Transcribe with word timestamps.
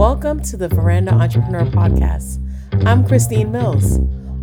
Welcome 0.00 0.40
to 0.44 0.56
the 0.56 0.66
Veranda 0.66 1.12
Entrepreneur 1.12 1.66
Podcast. 1.66 2.38
I'm 2.86 3.06
Christine 3.06 3.52
Mills. 3.52 3.98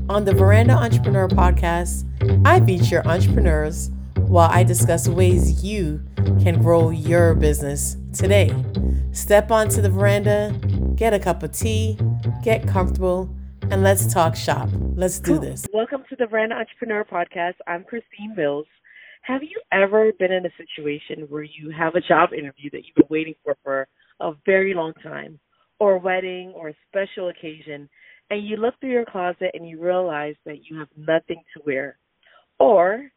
On 0.08 0.24
the 0.24 0.32
Veranda 0.32 0.74
Entrepreneur 0.74 1.28
Podcast, 1.28 2.06
I 2.46 2.64
feature 2.64 3.02
entrepreneurs 3.08 3.90
while 4.28 4.52
I 4.52 4.64
discuss 4.64 5.08
ways 5.08 5.64
you 5.64 6.04
can 6.44 6.62
grow 6.62 6.92
your 6.92 7.34
business 7.34 7.98
today. 8.14 8.54
Step 9.14 9.50
onto 9.50 9.82
the 9.82 9.90
veranda, 9.90 10.54
get 10.96 11.16
a 11.16 11.20
cup 11.20 11.42
of 11.42 11.54
tea, 11.54 11.98
get 12.44 12.68
comfortable, 12.68 13.36
and 13.72 13.82
let's 13.82 14.14
talk 14.14 14.36
shop. 14.36 14.70
Let's 14.94 15.20
do 15.20 15.40
this. 15.40 15.66
Welcome 15.74 16.04
to 16.10 16.16
the 16.16 16.28
Veranda 16.28 16.54
Entrepreneur 16.54 17.04
Podcast. 17.04 17.56
I'm 17.66 17.84
Christine 17.84 18.36
Mills. 18.38 18.68
Have 19.24 19.42
you 19.42 19.60
ever 19.72 20.12
been 20.20 20.32
in 20.32 20.46
a 20.46 20.52
situation 20.56 21.26
where 21.30 21.42
you 21.42 21.72
have 21.76 21.96
a 21.96 22.02
job 22.02 22.32
interview 22.32 22.70
that 22.74 22.86
you've 22.86 22.96
been 22.96 23.08
waiting 23.10 23.34
for 23.44 23.58
for 23.64 23.88
a 24.20 24.34
very 24.46 24.76
long 24.76 24.94
time? 25.02 25.40
Or 25.80 25.98
wedding 25.98 26.54
or 26.56 26.74
special 26.90 27.30
occasion, 27.30 27.90
and 28.30 28.48
you 28.48 28.58
look 28.58 28.74
through 28.80 28.92
your 28.92 29.06
closet 29.06 29.52
and 29.54 29.68
you 29.68 29.82
realize 29.82 30.36
that 30.46 30.66
you 30.70 30.80
have 30.80 30.90
nothing 30.98 31.42
to 31.56 31.64
wear. 31.66 31.98
Or 32.60 33.10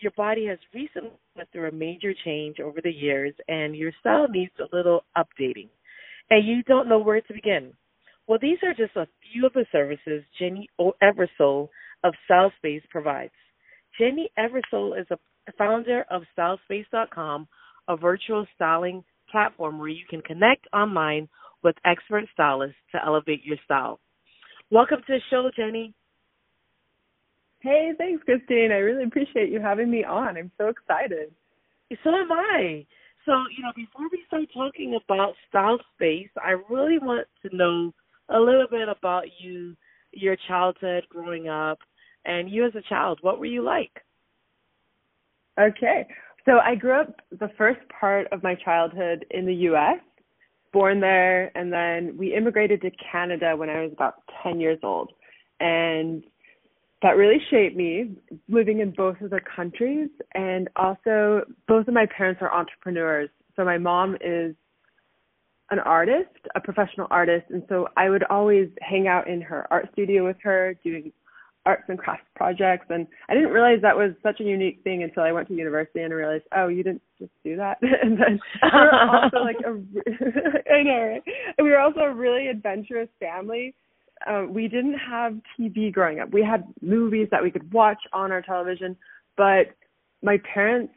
your 0.00 0.12
body 0.16 0.46
has 0.46 0.58
recently 0.74 1.10
went 1.36 1.50
through 1.52 1.68
a 1.68 1.72
major 1.72 2.12
change 2.24 2.60
over 2.60 2.80
the 2.82 2.90
years 2.90 3.34
and 3.48 3.76
your 3.76 3.92
style 4.00 4.26
needs 4.28 4.52
a 4.58 4.76
little 4.76 5.04
updating 5.16 5.68
and 6.30 6.46
you 6.46 6.62
don't 6.64 6.88
know 6.88 6.98
where 6.98 7.20
to 7.20 7.32
begin. 7.32 7.72
Well, 8.26 8.38
these 8.40 8.58
are 8.62 8.74
just 8.74 8.96
a 8.96 9.08
few 9.32 9.46
of 9.46 9.52
the 9.54 9.66
services 9.72 10.22
Jenny 10.38 10.68
Eversole 10.78 11.68
of 12.04 12.14
Style 12.26 12.52
Space 12.58 12.82
provides. 12.90 13.32
Jenny 13.98 14.30
Eversole 14.38 15.00
is 15.00 15.06
a 15.10 15.18
founder 15.56 16.04
of 16.10 16.22
StyleSpace.com, 16.38 17.48
a 17.88 17.96
virtual 17.96 18.46
styling 18.54 19.02
platform 19.30 19.78
where 19.78 19.88
you 19.88 20.04
can 20.08 20.20
connect 20.20 20.66
online 20.72 21.28
with 21.62 21.76
expert 21.84 22.24
stylists 22.32 22.76
to 22.92 23.04
elevate 23.04 23.44
your 23.44 23.56
style. 23.64 24.00
Welcome 24.70 24.98
to 25.06 25.14
the 25.14 25.20
show, 25.30 25.50
Jenny. 25.56 25.94
Hey, 27.60 27.92
thanks, 27.98 28.22
Christine. 28.24 28.70
I 28.70 28.76
really 28.76 29.04
appreciate 29.04 29.50
you 29.50 29.60
having 29.60 29.90
me 29.90 30.04
on. 30.04 30.36
I'm 30.36 30.52
so 30.58 30.68
excited. 30.68 31.32
So 32.04 32.10
am 32.10 32.30
I. 32.30 32.86
So, 33.24 33.32
you 33.56 33.62
know, 33.62 33.72
before 33.74 34.06
we 34.12 34.22
start 34.26 34.44
talking 34.54 34.98
about 35.04 35.34
Style 35.48 35.78
Space, 35.94 36.30
I 36.36 36.50
really 36.70 36.98
want 36.98 37.26
to 37.42 37.56
know 37.56 37.92
a 38.28 38.38
little 38.38 38.66
bit 38.70 38.88
about 38.88 39.24
you, 39.40 39.76
your 40.12 40.36
childhood 40.46 41.04
growing 41.10 41.48
up, 41.48 41.78
and 42.24 42.50
you 42.50 42.64
as 42.64 42.74
a 42.74 42.88
child. 42.88 43.18
What 43.22 43.38
were 43.38 43.46
you 43.46 43.62
like? 43.62 43.90
Okay. 45.58 46.06
So 46.44 46.58
I 46.64 46.74
grew 46.74 47.00
up 47.00 47.20
the 47.30 47.50
first 47.58 47.80
part 48.00 48.26
of 48.32 48.42
my 48.42 48.54
childhood 48.54 49.26
in 49.30 49.44
the 49.44 49.54
US 49.54 49.98
born 50.72 51.00
there 51.00 51.56
and 51.56 51.72
then 51.72 52.16
we 52.16 52.34
immigrated 52.34 52.80
to 52.82 52.90
Canada 53.12 53.56
when 53.56 53.70
I 53.70 53.82
was 53.82 53.92
about 53.92 54.22
10 54.42 54.60
years 54.60 54.78
old. 54.82 55.12
And 55.60 56.24
that 57.02 57.16
really 57.16 57.38
shaped 57.50 57.76
me 57.76 58.16
living 58.48 58.80
in 58.80 58.90
both 58.90 59.20
of 59.20 59.30
the 59.30 59.40
countries 59.54 60.08
and 60.34 60.68
also 60.76 61.42
both 61.66 61.86
of 61.86 61.94
my 61.94 62.06
parents 62.06 62.40
are 62.42 62.52
entrepreneurs. 62.52 63.30
So 63.56 63.64
my 63.64 63.78
mom 63.78 64.16
is 64.20 64.54
an 65.70 65.78
artist, 65.80 66.30
a 66.54 66.60
professional 66.60 67.06
artist, 67.10 67.46
and 67.50 67.62
so 67.68 67.88
I 67.96 68.08
would 68.08 68.24
always 68.24 68.68
hang 68.80 69.06
out 69.06 69.28
in 69.28 69.40
her 69.42 69.66
art 69.70 69.88
studio 69.92 70.24
with 70.26 70.38
her 70.42 70.74
doing 70.82 71.12
arts 71.68 71.84
and 71.88 71.98
crafts 71.98 72.24
projects 72.34 72.86
and 72.88 73.06
I 73.28 73.34
didn't 73.34 73.50
realize 73.50 73.80
that 73.82 73.94
was 73.94 74.12
such 74.22 74.40
a 74.40 74.44
unique 74.44 74.80
thing 74.84 75.02
until 75.02 75.22
I 75.22 75.32
went 75.32 75.48
to 75.48 75.54
university 75.54 76.00
and 76.00 76.10
I 76.12 76.16
realized, 76.16 76.44
oh, 76.56 76.68
you 76.68 76.82
didn't 76.82 77.02
just 77.18 77.30
do 77.44 77.56
that. 77.56 77.76
and 77.82 78.18
then 78.18 78.40
we 78.62 78.70
were 78.72 78.94
also 78.94 79.36
like 79.44 79.60
a 79.66 79.72
I 80.72 80.82
know, 80.82 81.02
right? 81.12 81.22
We 81.58 81.70
were 81.70 81.78
also 81.78 82.00
a 82.00 82.14
really 82.14 82.48
adventurous 82.48 83.10
family. 83.20 83.74
Uh, 84.26 84.46
we 84.48 84.66
didn't 84.66 84.98
have 84.98 85.34
TV 85.60 85.92
growing 85.92 86.20
up. 86.20 86.32
We 86.32 86.42
had 86.42 86.64
movies 86.80 87.28
that 87.30 87.42
we 87.42 87.50
could 87.50 87.70
watch 87.70 88.00
on 88.14 88.32
our 88.32 88.40
television, 88.40 88.96
but 89.36 89.66
my 90.22 90.38
parents 90.54 90.94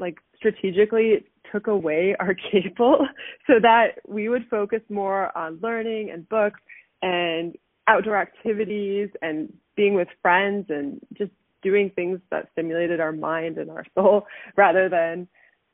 like 0.00 0.16
strategically 0.38 1.26
took 1.52 1.66
away 1.66 2.16
our 2.18 2.34
cable 2.52 3.06
so 3.46 3.54
that 3.60 3.98
we 4.08 4.30
would 4.30 4.46
focus 4.50 4.80
more 4.88 5.36
on 5.36 5.58
learning 5.62 6.10
and 6.10 6.26
books 6.30 6.60
and 7.02 7.54
outdoor 7.86 8.16
activities 8.16 9.10
and 9.22 9.52
being 9.76 9.94
with 9.94 10.08
friends 10.22 10.66
and 10.68 11.00
just 11.16 11.32
doing 11.62 11.90
things 11.90 12.20
that 12.30 12.48
stimulated 12.52 13.00
our 13.00 13.12
mind 13.12 13.58
and 13.58 13.70
our 13.70 13.84
soul 13.94 14.26
rather 14.56 14.88
than 14.88 15.26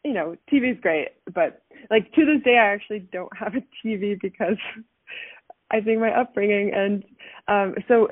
you 0.04 0.12
know 0.12 0.36
TV's 0.50 0.80
great. 0.80 1.08
But 1.34 1.62
like 1.90 2.12
to 2.12 2.24
this 2.24 2.42
day 2.44 2.56
I 2.56 2.72
actually 2.72 3.00
don't 3.12 3.36
have 3.36 3.54
a 3.54 3.86
TV 3.86 4.18
because 4.20 4.56
I 5.70 5.80
think 5.80 6.00
my 6.00 6.12
upbringing 6.12 6.72
and 6.74 7.04
um 7.48 7.74
so 7.88 8.08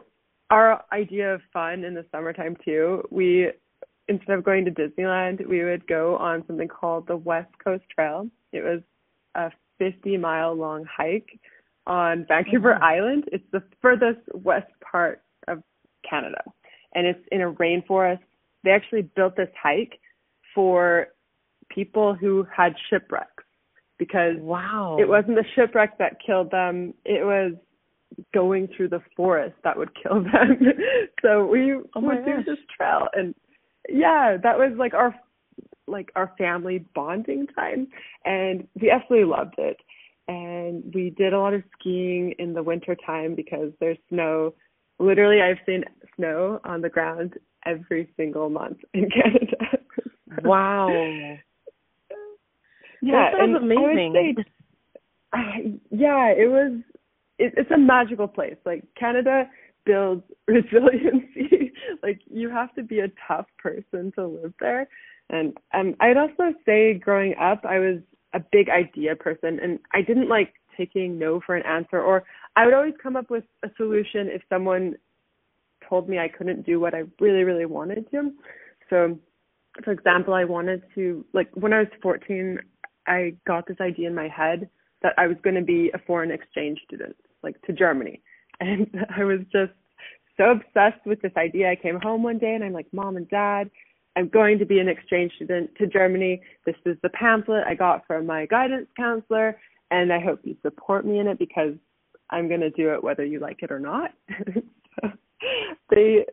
our 0.51 0.85
idea 0.93 1.35
of 1.35 1.41
fun 1.53 1.85
in 1.85 1.95
the 1.95 2.05
summertime 2.11 2.57
too 2.65 3.03
we 3.11 3.51
instead 4.09 4.39
of 4.39 4.45
going 4.45 4.65
to 4.65 4.71
Disneyland 4.71 5.47
we 5.47 5.65
would 5.65 5.87
go 5.87 6.17
on 6.17 6.45
something 6.47 6.69
called 6.69 7.07
the 7.07 7.17
West 7.17 7.53
Coast 7.63 7.85
Trail. 7.95 8.29
It 8.53 8.63
was 8.63 8.81
a 9.35 9.51
50 9.79 10.17
mile 10.17 10.55
long 10.55 10.85
hike 10.85 11.39
on 11.88 12.25
Vancouver 12.28 12.75
mm-hmm. 12.75 12.84
Island 12.84 13.25
it's 13.32 13.44
the 13.53 13.62
furthest 13.82 14.21
west 14.34 14.71
part 14.81 15.22
of 15.49 15.62
Canada, 16.09 16.43
and 16.94 17.06
it's 17.06 17.25
in 17.32 17.41
a 17.41 17.53
rainforest. 17.53 18.21
They 18.65 18.71
actually 18.71 19.03
built 19.03 19.37
this 19.37 19.49
hike 19.60 19.99
for 20.54 21.09
people 21.69 22.15
who 22.15 22.47
had 22.54 22.75
shipwrecks 22.88 23.44
because 23.99 24.37
wow, 24.38 24.97
it 25.00 25.09
wasn't 25.09 25.37
the 25.37 25.44
shipwreck 25.54 25.99
that 25.99 26.19
killed 26.25 26.50
them. 26.50 26.94
It 27.04 27.25
was 27.25 27.54
going 28.32 28.69
through 28.76 28.88
the 28.88 29.03
forest 29.16 29.55
that 29.65 29.76
would 29.76 29.91
kill 30.00 30.22
them. 30.32 30.59
so 31.22 31.47
we 31.47 31.72
oh 31.72 32.00
would 32.00 32.25
do 32.25 32.43
this 32.44 32.59
trail 32.76 33.09
and 33.15 33.34
yeah, 33.88 34.37
that 34.43 34.59
was 34.59 34.72
like 34.78 34.94
our 34.94 35.15
like 35.87 36.10
our 36.16 36.32
family 36.37 36.84
bonding 36.94 37.47
time 37.49 37.88
and 38.25 38.66
we 38.81 38.91
absolutely 38.91 39.28
loved 39.28 39.55
it. 39.59 39.76
We 40.94 41.11
did 41.11 41.33
a 41.33 41.39
lot 41.39 41.55
of 41.55 41.62
skiing 41.78 42.34
in 42.39 42.55
the 42.55 42.62
winter 42.62 42.97
time 43.06 43.34
because 43.34 43.72
there's 43.81 43.99
snow 44.09 44.55
literally 44.99 45.41
I've 45.41 45.65
seen 45.66 45.84
snow 46.16 46.61
on 46.65 46.81
the 46.81 46.89
ground 46.89 47.34
every 47.65 48.09
single 48.16 48.50
month 48.50 48.78
in 48.94 49.09
Canada. 49.22 49.78
wow. 50.43 50.88
Yeah, 53.00 53.31
that 53.31 53.38
sounds 53.38 53.56
amazing. 53.62 54.34
Say, 54.37 54.44
uh, 55.33 55.38
yeah, 55.91 56.28
it 56.31 56.50
was. 56.50 56.81
It, 57.38 57.55
it's 57.56 57.71
a 57.71 57.78
magical 57.78 58.27
place. 58.27 58.56
Like 58.67 58.83
Canada 58.99 59.49
builds 59.84 60.25
resiliency. 60.49 61.72
like 62.03 62.21
you 62.28 62.50
have 62.50 62.75
to 62.75 62.83
be 62.83 63.00
a 63.00 63.09
tough 63.27 63.47
person 63.59 64.12
to 64.17 64.27
live 64.27 64.53
there. 64.61 64.88
And 65.31 65.56
um, 65.75 65.94
I'd 66.00 66.17
also 66.17 66.55
say, 66.65 66.94
growing 66.94 67.34
up, 67.37 67.65
I 67.65 67.78
was 67.78 67.99
a 68.33 68.41
big 68.41 68.69
idea 68.71 69.15
person, 69.15 69.61
and 69.62 69.78
I 69.93 70.03
didn't 70.03 70.28
like 70.28 70.55
taking 70.78 71.19
no 71.19 71.41
for 71.44 71.56
an 71.56 71.66
answer 71.66 72.00
or 72.00 72.25
I 72.56 72.65
would 72.65 72.75
always 72.75 72.94
come 73.03 73.16
up 73.16 73.28
with 73.28 73.44
a 73.65 73.69
solution 73.77 74.28
if 74.28 74.41
someone 74.49 74.94
told 75.89 76.09
me 76.09 76.19
I 76.19 76.28
couldn't 76.28 76.65
do 76.65 76.81
what 76.81 76.94
I 76.94 77.03
really 77.21 77.44
really 77.44 77.66
wanted 77.66 78.11
to. 78.12 78.33
So 78.88 79.19
for 79.84 79.93
example, 79.93 80.34
I 80.34 80.44
wanted 80.44 80.83
to 80.94 81.25
like 81.33 81.49
when 81.55 81.72
I 81.72 81.81
was 81.81 81.88
14, 82.03 82.59
I 83.06 83.34
got 83.47 83.67
this 83.67 83.77
idea 83.81 84.09
in 84.09 84.15
my 84.15 84.28
head 84.28 84.69
that 85.03 85.15
I 85.19 85.27
was 85.27 85.37
going 85.43 85.56
to 85.56 85.62
be 85.62 85.91
a 85.94 85.99
foreign 86.06 86.31
exchange 86.31 86.78
student 86.87 87.17
like 87.43 87.61
to 87.62 87.72
Germany. 87.72 88.22
And 88.61 88.88
I 89.17 89.22
was 89.22 89.38
just 89.53 89.71
so 90.37 90.50
obsessed 90.50 91.06
with 91.06 91.22
this 91.22 91.31
idea. 91.37 91.71
I 91.71 91.77
came 91.77 92.00
home 92.00 92.25
one 92.25 92.38
day 92.38 92.55
and 92.56 92.65
I'm 92.65 92.72
like, 92.72 92.93
"Mom 92.93 93.17
and 93.17 93.28
Dad, 93.31 93.71
I'm 94.17 94.28
going 94.28 94.59
to 94.59 94.67
be 94.67 94.81
an 94.81 94.88
exchange 94.88 95.31
student 95.37 95.71
to 95.77 95.87
Germany. 95.87 96.43
This 96.67 96.75
is 96.84 96.97
the 97.05 97.09
pamphlet 97.11 97.62
I 97.69 97.77
got 97.77 98.05
from 98.05 98.27
my 98.27 98.47
guidance 98.47 98.88
counselor 98.97 99.61
and 99.91 100.12
I 100.12 100.20
hope 100.20 100.40
you 100.44 100.56
support 100.62 101.06
me 101.06 101.19
in 101.19 101.26
it 101.26 101.38
because 101.38 101.75
I'm 102.31 102.49
going 102.49 102.61
to 102.61 102.70
do 102.70 102.93
it 102.93 103.02
whether 103.02 103.25
you 103.25 103.40
like 103.40 103.62
it 103.62 103.73
or 103.73 103.81
not. 103.81 104.12
so 105.02 105.11
they 105.90 106.26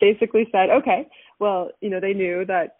basically 0.00 0.48
said, 0.52 0.70
okay, 0.70 1.08
well, 1.38 1.70
you 1.80 1.90
know, 1.90 2.00
they 2.00 2.14
knew 2.14 2.44
that 2.46 2.78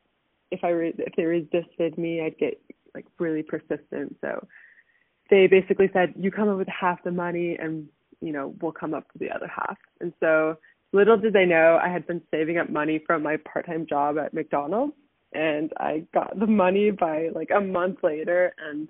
if 0.51 0.63
I 0.63 0.69
re- 0.69 0.95
if 0.99 1.15
they 1.17 1.25
resisted 1.25 1.99
me, 1.99 2.23
I'd 2.23 2.39
get 2.39 2.61
like 2.95 3.07
really 3.19 3.43
persistent. 3.43 4.17
So 4.21 4.47
they 5.31 5.47
basically 5.47 5.91
said, 5.93 6.15
you 6.17 6.31
come 6.31 6.49
up 6.49 6.59
with 6.59 6.69
half 6.69 7.03
the 7.05 7.11
money, 7.11 7.57
and 7.59 7.87
you 8.21 8.33
know, 8.33 8.55
we'll 8.61 8.73
come 8.73 8.95
up 8.95 9.07
with 9.13 9.21
the 9.21 9.35
other 9.35 9.49
half. 9.49 9.77
And 10.01 10.13
so 10.21 10.57
little 10.93 11.17
did 11.17 11.33
they 11.33 11.47
know, 11.47 11.79
I 11.83 11.89
had 11.89 12.07
been 12.07 12.23
saving 12.31 12.59
up 12.59 12.71
money 12.71 13.03
from 13.07 13.23
my 13.23 13.39
part-time 13.39 13.87
job 13.89 14.19
at 14.19 14.35
McDonald's, 14.35 14.93
and 15.33 15.73
I 15.79 16.05
got 16.13 16.39
the 16.39 16.47
money 16.47 16.91
by 16.91 17.31
like 17.35 17.51
a 17.55 17.61
month 17.61 17.99
later, 18.03 18.55
and 18.71 18.89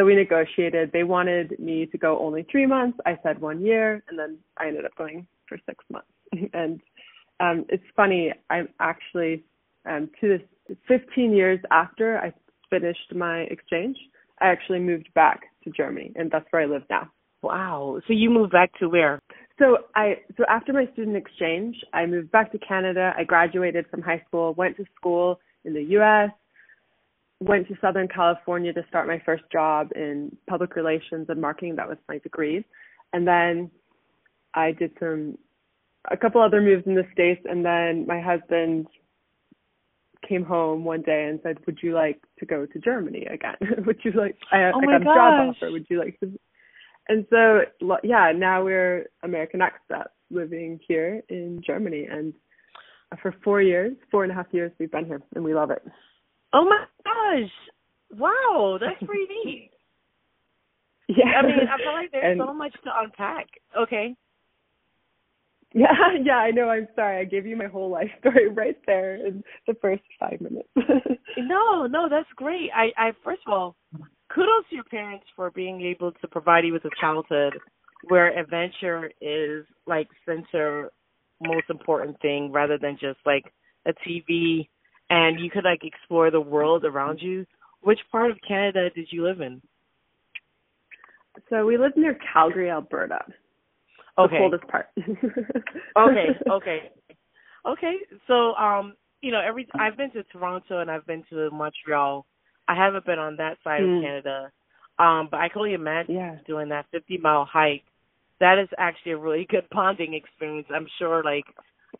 so 0.00 0.06
we 0.06 0.14
negotiated. 0.14 0.90
They 0.92 1.04
wanted 1.04 1.58
me 1.60 1.84
to 1.86 1.98
go 1.98 2.18
only 2.18 2.46
three 2.50 2.66
months. 2.66 2.98
I 3.04 3.18
said 3.22 3.38
one 3.38 3.60
year, 3.60 4.02
and 4.08 4.18
then 4.18 4.38
I 4.56 4.68
ended 4.68 4.86
up 4.86 4.96
going 4.96 5.26
for 5.46 5.58
six 5.66 5.84
months. 5.90 6.08
and 6.54 6.80
um, 7.38 7.66
it's 7.68 7.84
funny. 7.94 8.32
I'm 8.48 8.68
actually 8.80 9.44
um, 9.86 10.08
to 10.20 10.38
this 10.38 10.76
15 10.88 11.32
years 11.32 11.58
after 11.70 12.18
I 12.18 12.32
finished 12.70 13.14
my 13.14 13.40
exchange, 13.50 13.98
I 14.40 14.46
actually 14.46 14.78
moved 14.78 15.12
back 15.14 15.42
to 15.64 15.70
Germany, 15.70 16.12
and 16.16 16.30
that's 16.30 16.46
where 16.50 16.62
I 16.62 16.66
live 16.66 16.84
now. 16.88 17.10
Wow. 17.42 18.00
So 18.06 18.14
you 18.14 18.30
moved 18.30 18.52
back 18.52 18.70
to 18.78 18.88
where? 18.88 19.20
So 19.58 19.78
I 19.94 20.14
so 20.38 20.44
after 20.48 20.72
my 20.72 20.86
student 20.94 21.16
exchange, 21.16 21.76
I 21.92 22.06
moved 22.06 22.30
back 22.30 22.52
to 22.52 22.58
Canada. 22.58 23.12
I 23.18 23.24
graduated 23.24 23.86
from 23.90 24.00
high 24.00 24.22
school, 24.26 24.54
went 24.54 24.78
to 24.78 24.84
school 24.96 25.40
in 25.64 25.74
the 25.74 25.82
US, 25.98 26.30
went 27.40 27.66
to 27.68 27.74
Southern 27.80 28.06
California 28.06 28.72
to 28.72 28.84
start 28.88 29.06
my 29.06 29.20
first 29.24 29.44
job 29.50 29.88
in 29.96 30.36
public 30.48 30.76
relations 30.76 31.26
and 31.28 31.40
marketing. 31.40 31.76
That 31.76 31.88
was 31.88 31.98
my 32.08 32.18
degree. 32.18 32.64
And 33.12 33.26
then 33.26 33.70
I 34.54 34.72
did 34.72 34.92
some 35.00 35.38
a 36.10 36.16
couple 36.16 36.40
other 36.40 36.60
moves 36.60 36.86
in 36.86 36.94
the 36.94 37.06
States 37.12 37.40
and 37.48 37.64
then 37.64 38.06
my 38.06 38.20
husband 38.20 38.86
came 40.26 40.44
home 40.44 40.84
one 40.84 41.02
day 41.02 41.26
and 41.28 41.40
said, 41.42 41.58
"Would 41.66 41.78
you 41.82 41.94
like 41.94 42.20
to 42.38 42.46
go 42.46 42.66
to 42.66 42.78
Germany 42.78 43.26
again? 43.26 43.56
Would 43.86 44.00
you 44.04 44.12
like? 44.12 44.36
I, 44.52 44.64
oh 44.64 44.80
I 44.80 44.86
got 44.86 45.00
a 45.00 45.04
job 45.04 45.54
offer. 45.56 45.70
Would 45.70 45.86
you 45.88 45.98
like 45.98 46.18
to?" 46.20 46.38
And 47.08 47.26
so, 47.30 47.62
yeah, 48.04 48.32
now 48.36 48.62
we're 48.62 49.06
American 49.22 49.60
expats 49.60 50.10
living 50.30 50.78
here 50.86 51.22
in 51.28 51.62
Germany, 51.66 52.06
and 52.10 52.34
for 53.20 53.34
four 53.42 53.60
years, 53.60 53.96
four 54.10 54.22
and 54.22 54.30
a 54.30 54.34
half 54.34 54.46
years, 54.52 54.70
we've 54.78 54.92
been 54.92 55.06
here, 55.06 55.20
and 55.34 55.42
we 55.42 55.54
love 55.54 55.70
it. 55.70 55.82
Oh 56.52 56.64
my 56.64 56.84
gosh! 57.04 57.50
Wow, 58.18 58.78
that's 58.80 58.98
pretty 59.04 59.26
neat. 59.44 59.70
yeah, 61.08 61.38
I 61.38 61.46
mean, 61.46 61.58
I 61.68 61.76
feel 61.76 61.92
like 61.92 62.10
there's 62.12 62.32
and, 62.32 62.40
so 62.40 62.52
much 62.52 62.72
to 62.84 62.90
unpack. 62.96 63.46
Okay. 63.78 64.14
Yeah, 65.72 65.86
yeah, 66.24 66.38
I 66.38 66.50
know. 66.50 66.68
I'm 66.68 66.88
sorry. 66.96 67.20
I 67.20 67.24
gave 67.24 67.46
you 67.46 67.56
my 67.56 67.66
whole 67.68 67.90
life 67.90 68.10
story 68.18 68.48
right 68.52 68.76
there 68.86 69.24
in 69.24 69.44
the 69.68 69.74
first 69.74 70.02
five 70.18 70.40
minutes. 70.40 70.68
no, 71.38 71.86
no, 71.86 72.08
that's 72.10 72.26
great. 72.34 72.70
I, 72.74 72.86
I 72.96 73.12
first 73.22 73.42
of 73.46 73.52
all, 73.52 73.76
kudos 74.34 74.68
to 74.70 74.74
your 74.74 74.84
parents 74.84 75.26
for 75.36 75.52
being 75.52 75.80
able 75.82 76.10
to 76.10 76.26
provide 76.26 76.64
you 76.64 76.72
with 76.72 76.84
a 76.86 76.90
childhood 77.00 77.56
where 78.08 78.36
adventure 78.36 79.12
is 79.20 79.64
like 79.86 80.08
center 80.26 80.90
most 81.40 81.70
important 81.70 82.20
thing 82.20 82.50
rather 82.52 82.76
than 82.76 82.98
just 83.00 83.18
like 83.24 83.52
a 83.86 83.92
TV 84.06 84.68
and 85.10 85.38
you 85.38 85.50
could 85.50 85.64
like 85.64 85.84
explore 85.84 86.30
the 86.30 86.40
world 86.40 86.84
around 86.84 87.20
you. 87.20 87.46
Which 87.82 88.00
part 88.10 88.30
of 88.30 88.38
Canada 88.46 88.88
did 88.94 89.08
you 89.10 89.24
live 89.24 89.40
in? 89.40 89.60
So 91.48 91.66
we 91.66 91.78
lived 91.78 91.96
near 91.96 92.18
Calgary, 92.32 92.70
Alberta 92.70 93.24
okay. 94.24 94.36
the 94.36 94.38
coldest 94.38 94.68
part. 94.68 94.88
okay, 95.96 96.26
okay, 96.50 96.78
okay. 97.66 97.94
So, 98.26 98.54
um, 98.54 98.94
you 99.20 99.32
know, 99.32 99.40
every 99.40 99.66
I've 99.78 99.96
been 99.96 100.10
to 100.12 100.22
Toronto 100.24 100.80
and 100.80 100.90
I've 100.90 101.06
been 101.06 101.24
to 101.30 101.50
Montreal. 101.50 102.26
I 102.68 102.74
haven't 102.74 103.06
been 103.06 103.18
on 103.18 103.36
that 103.36 103.58
side 103.64 103.80
mm. 103.80 103.98
of 103.98 104.02
Canada, 104.02 104.52
um, 104.98 105.28
but 105.30 105.40
I 105.40 105.48
can 105.48 105.60
only 105.60 105.74
imagine 105.74 106.14
yeah. 106.14 106.36
doing 106.46 106.68
that 106.68 106.86
50 106.92 107.18
mile 107.18 107.48
hike. 107.50 107.84
That 108.38 108.58
is 108.58 108.68
actually 108.78 109.12
a 109.12 109.18
really 109.18 109.46
good 109.48 109.64
bonding 109.70 110.14
experience. 110.14 110.68
I'm 110.74 110.86
sure, 110.98 111.22
like 111.22 111.44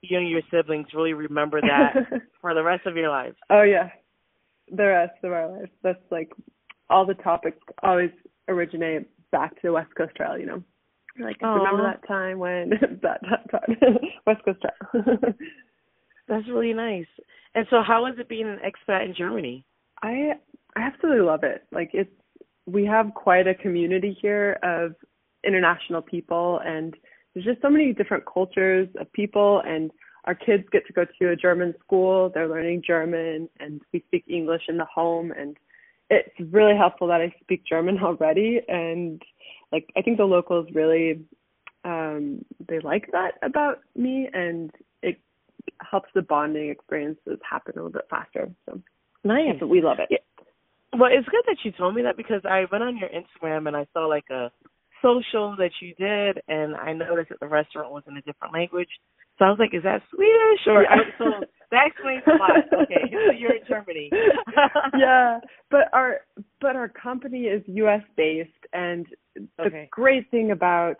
you 0.02 0.18
and 0.18 0.28
your 0.28 0.42
siblings 0.50 0.86
really 0.94 1.12
remember 1.12 1.60
that 1.60 1.94
for 2.40 2.54
the 2.54 2.62
rest 2.62 2.86
of 2.86 2.96
your 2.96 3.08
lives. 3.08 3.36
Oh 3.50 3.62
yeah, 3.62 3.90
the 4.70 4.86
rest 4.86 5.18
of 5.22 5.32
our 5.32 5.50
lives. 5.50 5.70
That's 5.82 6.02
like 6.10 6.30
all 6.88 7.06
the 7.06 7.14
topics 7.14 7.58
always 7.82 8.10
originate 8.48 9.08
back 9.30 9.54
to 9.56 9.60
the 9.64 9.72
West 9.72 9.94
Coast 9.96 10.14
Trail. 10.16 10.38
You 10.38 10.46
know. 10.46 10.62
Like 11.18 11.38
Aww. 11.40 11.56
remember 11.56 11.82
that 11.82 12.06
time 12.06 12.38
when 12.38 12.70
that, 13.02 13.20
that 13.22 13.50
time 13.50 13.76
West 14.26 14.44
Coast 14.44 14.60
Trail. 14.60 15.16
That's 16.28 16.48
really 16.48 16.72
nice. 16.72 17.06
And 17.54 17.66
so, 17.70 17.82
how 17.84 18.06
is 18.06 18.14
it 18.18 18.28
being 18.28 18.46
an 18.46 18.60
expat 18.64 19.04
in 19.04 19.14
Germany? 19.16 19.64
I 20.02 20.32
I 20.76 20.82
absolutely 20.82 21.22
love 21.22 21.42
it. 21.42 21.64
Like 21.72 21.90
it's 21.92 22.10
we 22.66 22.84
have 22.86 23.12
quite 23.14 23.46
a 23.46 23.54
community 23.54 24.16
here 24.20 24.58
of 24.62 24.94
international 25.44 26.02
people, 26.02 26.60
and 26.64 26.94
there's 27.34 27.46
just 27.46 27.62
so 27.62 27.70
many 27.70 27.92
different 27.92 28.24
cultures 28.32 28.88
of 28.98 29.12
people. 29.12 29.62
And 29.64 29.90
our 30.24 30.34
kids 30.34 30.64
get 30.70 30.86
to 30.86 30.92
go 30.92 31.04
to 31.04 31.30
a 31.30 31.36
German 31.36 31.74
school. 31.84 32.30
They're 32.32 32.48
learning 32.48 32.82
German, 32.86 33.48
and 33.58 33.80
we 33.92 34.02
speak 34.06 34.24
English 34.28 34.62
in 34.68 34.76
the 34.76 34.84
home. 34.84 35.32
And 35.36 35.56
it's 36.10 36.52
really 36.52 36.76
helpful 36.76 37.06
that 37.08 37.20
I 37.20 37.34
speak 37.40 37.64
German 37.66 37.98
already, 38.02 38.60
and 38.68 39.22
like 39.72 39.88
I 39.96 40.02
think 40.02 40.18
the 40.18 40.24
locals 40.24 40.66
really 40.74 41.24
um 41.84 42.44
they 42.68 42.78
like 42.80 43.08
that 43.12 43.32
about 43.42 43.78
me 43.96 44.28
and 44.34 44.70
it 45.02 45.18
helps 45.80 46.10
the 46.14 46.20
bonding 46.20 46.68
experiences 46.68 47.38
happen 47.48 47.72
a 47.74 47.76
little 47.76 47.92
bit 47.92 48.06
faster. 48.10 48.50
So 48.68 48.82
nice. 49.24 49.56
but 49.58 49.68
we 49.68 49.80
love 49.80 49.98
it. 49.98 50.08
Yeah. 50.10 50.18
Well, 50.98 51.10
it's 51.12 51.28
good 51.28 51.44
that 51.46 51.58
you 51.64 51.70
told 51.72 51.94
me 51.94 52.02
that 52.02 52.16
because 52.16 52.42
I 52.44 52.66
went 52.70 52.82
on 52.82 52.98
your 52.98 53.08
Instagram 53.08 53.68
and 53.68 53.76
I 53.76 53.86
saw 53.92 54.06
like 54.06 54.28
a 54.30 54.50
social 55.02 55.56
that 55.56 55.70
you 55.80 55.94
did 55.94 56.42
and 56.48 56.74
I 56.76 56.92
noticed 56.92 57.30
that 57.30 57.40
the 57.40 57.48
restaurant 57.48 57.92
was 57.92 58.02
in 58.08 58.16
a 58.16 58.22
different 58.22 58.54
language. 58.54 58.88
So 59.38 59.46
I 59.46 59.48
was 59.50 59.58
like, 59.58 59.74
is 59.74 59.82
that 59.84 60.02
Swedish 60.14 60.66
or 60.66 60.82
yeah. 60.82 60.96
so 61.18 61.24
that 61.70 61.86
explains 61.86 62.22
a 62.26 62.36
lot. 62.36 62.82
Okay, 62.82 63.10
so 63.10 63.32
you're 63.32 63.54
in 63.54 63.62
Germany. 63.68 64.10
yeah, 64.98 65.38
but 65.70 65.88
our 65.92 66.20
but 66.60 66.76
our 66.76 66.88
company 66.88 67.44
is 67.44 67.62
U.S. 67.66 68.02
based, 68.16 68.50
and 68.72 69.06
the 69.56 69.64
okay. 69.64 69.88
great 69.90 70.30
thing 70.30 70.50
about 70.50 70.96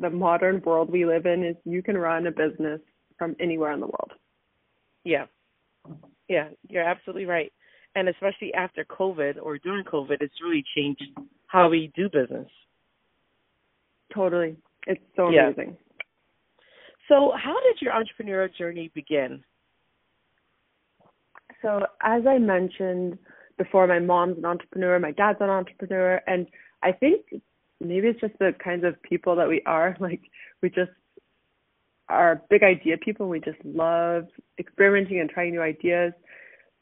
the 0.00 0.10
modern 0.10 0.62
world 0.64 0.90
we 0.90 1.04
live 1.04 1.26
in 1.26 1.44
is 1.44 1.56
you 1.64 1.82
can 1.82 1.98
run 1.98 2.26
a 2.26 2.30
business 2.30 2.80
from 3.18 3.34
anywhere 3.40 3.72
in 3.72 3.80
the 3.80 3.86
world. 3.86 4.12
Yeah, 5.04 5.26
yeah, 6.28 6.48
you're 6.68 6.84
absolutely 6.84 7.26
right. 7.26 7.52
And 7.94 8.08
especially 8.08 8.52
after 8.54 8.84
COVID 8.84 9.34
or 9.42 9.58
during 9.58 9.84
COVID, 9.84 10.18
it's 10.20 10.34
really 10.42 10.64
changed 10.76 11.02
how 11.46 11.68
we 11.68 11.90
do 11.96 12.08
business. 12.08 12.48
Totally, 14.14 14.56
it's 14.86 15.00
so 15.16 15.30
yeah. 15.30 15.48
amazing. 15.48 15.76
So, 17.08 17.32
how 17.36 17.54
did 17.62 17.80
your 17.80 17.92
entrepreneurial 17.92 18.54
journey 18.56 18.90
begin? 18.94 19.44
So, 21.62 21.86
as 22.02 22.22
I 22.26 22.38
mentioned 22.38 23.18
before, 23.58 23.86
my 23.86 23.98
mom's 23.98 24.38
an 24.38 24.44
entrepreneur, 24.44 24.98
my 24.98 25.12
dad's 25.12 25.38
an 25.40 25.50
entrepreneur, 25.50 26.20
and 26.26 26.46
I 26.82 26.92
think 26.92 27.26
maybe 27.80 28.08
it's 28.08 28.20
just 28.20 28.38
the 28.38 28.52
kinds 28.62 28.84
of 28.84 29.00
people 29.02 29.36
that 29.36 29.48
we 29.48 29.62
are. 29.66 29.96
Like, 30.00 30.22
we 30.62 30.68
just 30.68 30.90
are 32.08 32.42
big 32.50 32.62
idea 32.62 32.96
people. 32.98 33.28
We 33.28 33.40
just 33.40 33.58
love 33.64 34.24
experimenting 34.58 35.20
and 35.20 35.28
trying 35.28 35.52
new 35.52 35.62
ideas. 35.62 36.12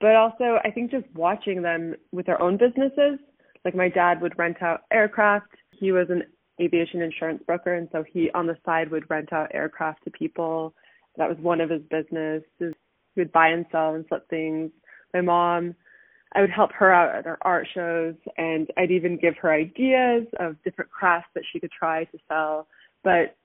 But 0.00 0.16
also, 0.16 0.58
I 0.64 0.70
think 0.70 0.90
just 0.90 1.06
watching 1.14 1.62
them 1.62 1.94
with 2.12 2.26
their 2.26 2.40
own 2.40 2.56
businesses. 2.58 3.18
Like, 3.64 3.74
my 3.74 3.88
dad 3.88 4.20
would 4.20 4.38
rent 4.38 4.62
out 4.62 4.82
aircraft. 4.92 5.46
He 5.70 5.92
was 5.92 6.08
an 6.10 6.24
aviation 6.60 7.02
insurance 7.02 7.42
broker, 7.46 7.74
and 7.74 7.88
so 7.92 8.04
he 8.12 8.30
on 8.32 8.46
the 8.46 8.56
side 8.64 8.90
would 8.90 9.08
rent 9.10 9.32
out 9.32 9.50
aircraft 9.54 10.04
to 10.04 10.10
people. 10.10 10.74
That 11.16 11.28
was 11.28 11.38
one 11.38 11.60
of 11.60 11.70
his 11.70 11.82
businesses. 11.90 12.44
He 12.58 13.20
would 13.20 13.32
buy 13.32 13.48
and 13.48 13.66
sell 13.70 13.94
and 13.94 14.06
flip 14.06 14.28
things. 14.28 14.70
My 15.12 15.20
mom, 15.20 15.74
I 16.34 16.40
would 16.40 16.50
help 16.50 16.72
her 16.72 16.92
out 16.92 17.14
at 17.14 17.24
her 17.24 17.38
art 17.42 17.68
shows, 17.72 18.14
and 18.36 18.68
I'd 18.76 18.90
even 18.90 19.16
give 19.16 19.36
her 19.38 19.52
ideas 19.52 20.26
of 20.40 20.56
different 20.64 20.90
crafts 20.90 21.28
that 21.34 21.44
she 21.52 21.60
could 21.60 21.70
try 21.70 22.04
to 22.04 22.18
sell. 22.28 22.66
But 23.04 23.36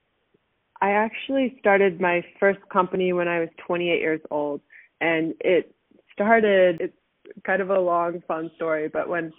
I 0.82 0.92
actually 0.92 1.58
started 1.60 2.02
my 2.02 2.24
first 2.40 2.60
company 2.72 3.14
when 3.14 3.28
I 3.28 3.40
was 3.40 3.50
28 3.66 4.00
years 4.00 4.22
old, 4.32 4.62
and 5.02 5.34
it 5.42 5.76
started. 6.14 6.82
It's 6.82 6.96
kind 7.46 7.62
of 7.62 7.70
a 7.70 7.80
long, 7.80 8.24
fun 8.28 8.50
story, 8.56 8.88
but 8.88 9.08
when 9.08 9.32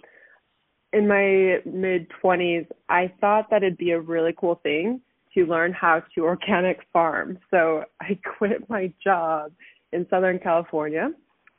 in 0.93 1.07
my 1.07 1.59
mid 1.65 2.07
20s, 2.23 2.67
I 2.89 3.13
thought 3.21 3.49
that 3.49 3.63
it'd 3.63 3.77
be 3.77 3.91
a 3.91 3.99
really 3.99 4.33
cool 4.37 4.55
thing 4.63 5.01
to 5.33 5.45
learn 5.45 5.71
how 5.71 6.03
to 6.15 6.23
organic 6.23 6.79
farm. 6.91 7.39
So 7.49 7.85
I 8.01 8.19
quit 8.37 8.69
my 8.69 8.91
job 9.03 9.51
in 9.91 10.05
Southern 10.09 10.39
California 10.39 11.11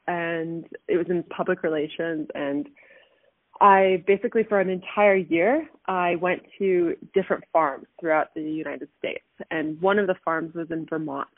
and 0.07 0.67
it 0.89 0.97
was 0.97 1.07
in 1.09 1.23
public 1.25 1.63
relations 1.63 2.29
and 2.35 2.69
I 3.61 4.03
basically 4.07 4.43
for 4.43 4.59
an 4.59 4.69
entire 4.69 5.17
year 5.17 5.69
I 5.87 6.17
went 6.17 6.43
to 6.59 6.97
different 7.15 7.45
farms 7.53 7.87
throughout 8.01 8.35
the 8.35 8.43
United 8.43 8.89
States 8.99 9.25
and 9.51 9.81
one 9.81 9.99
of 9.99 10.09
the 10.09 10.17
farms 10.25 10.55
was 10.55 10.67
in 10.71 10.87
Vermont 10.87 11.29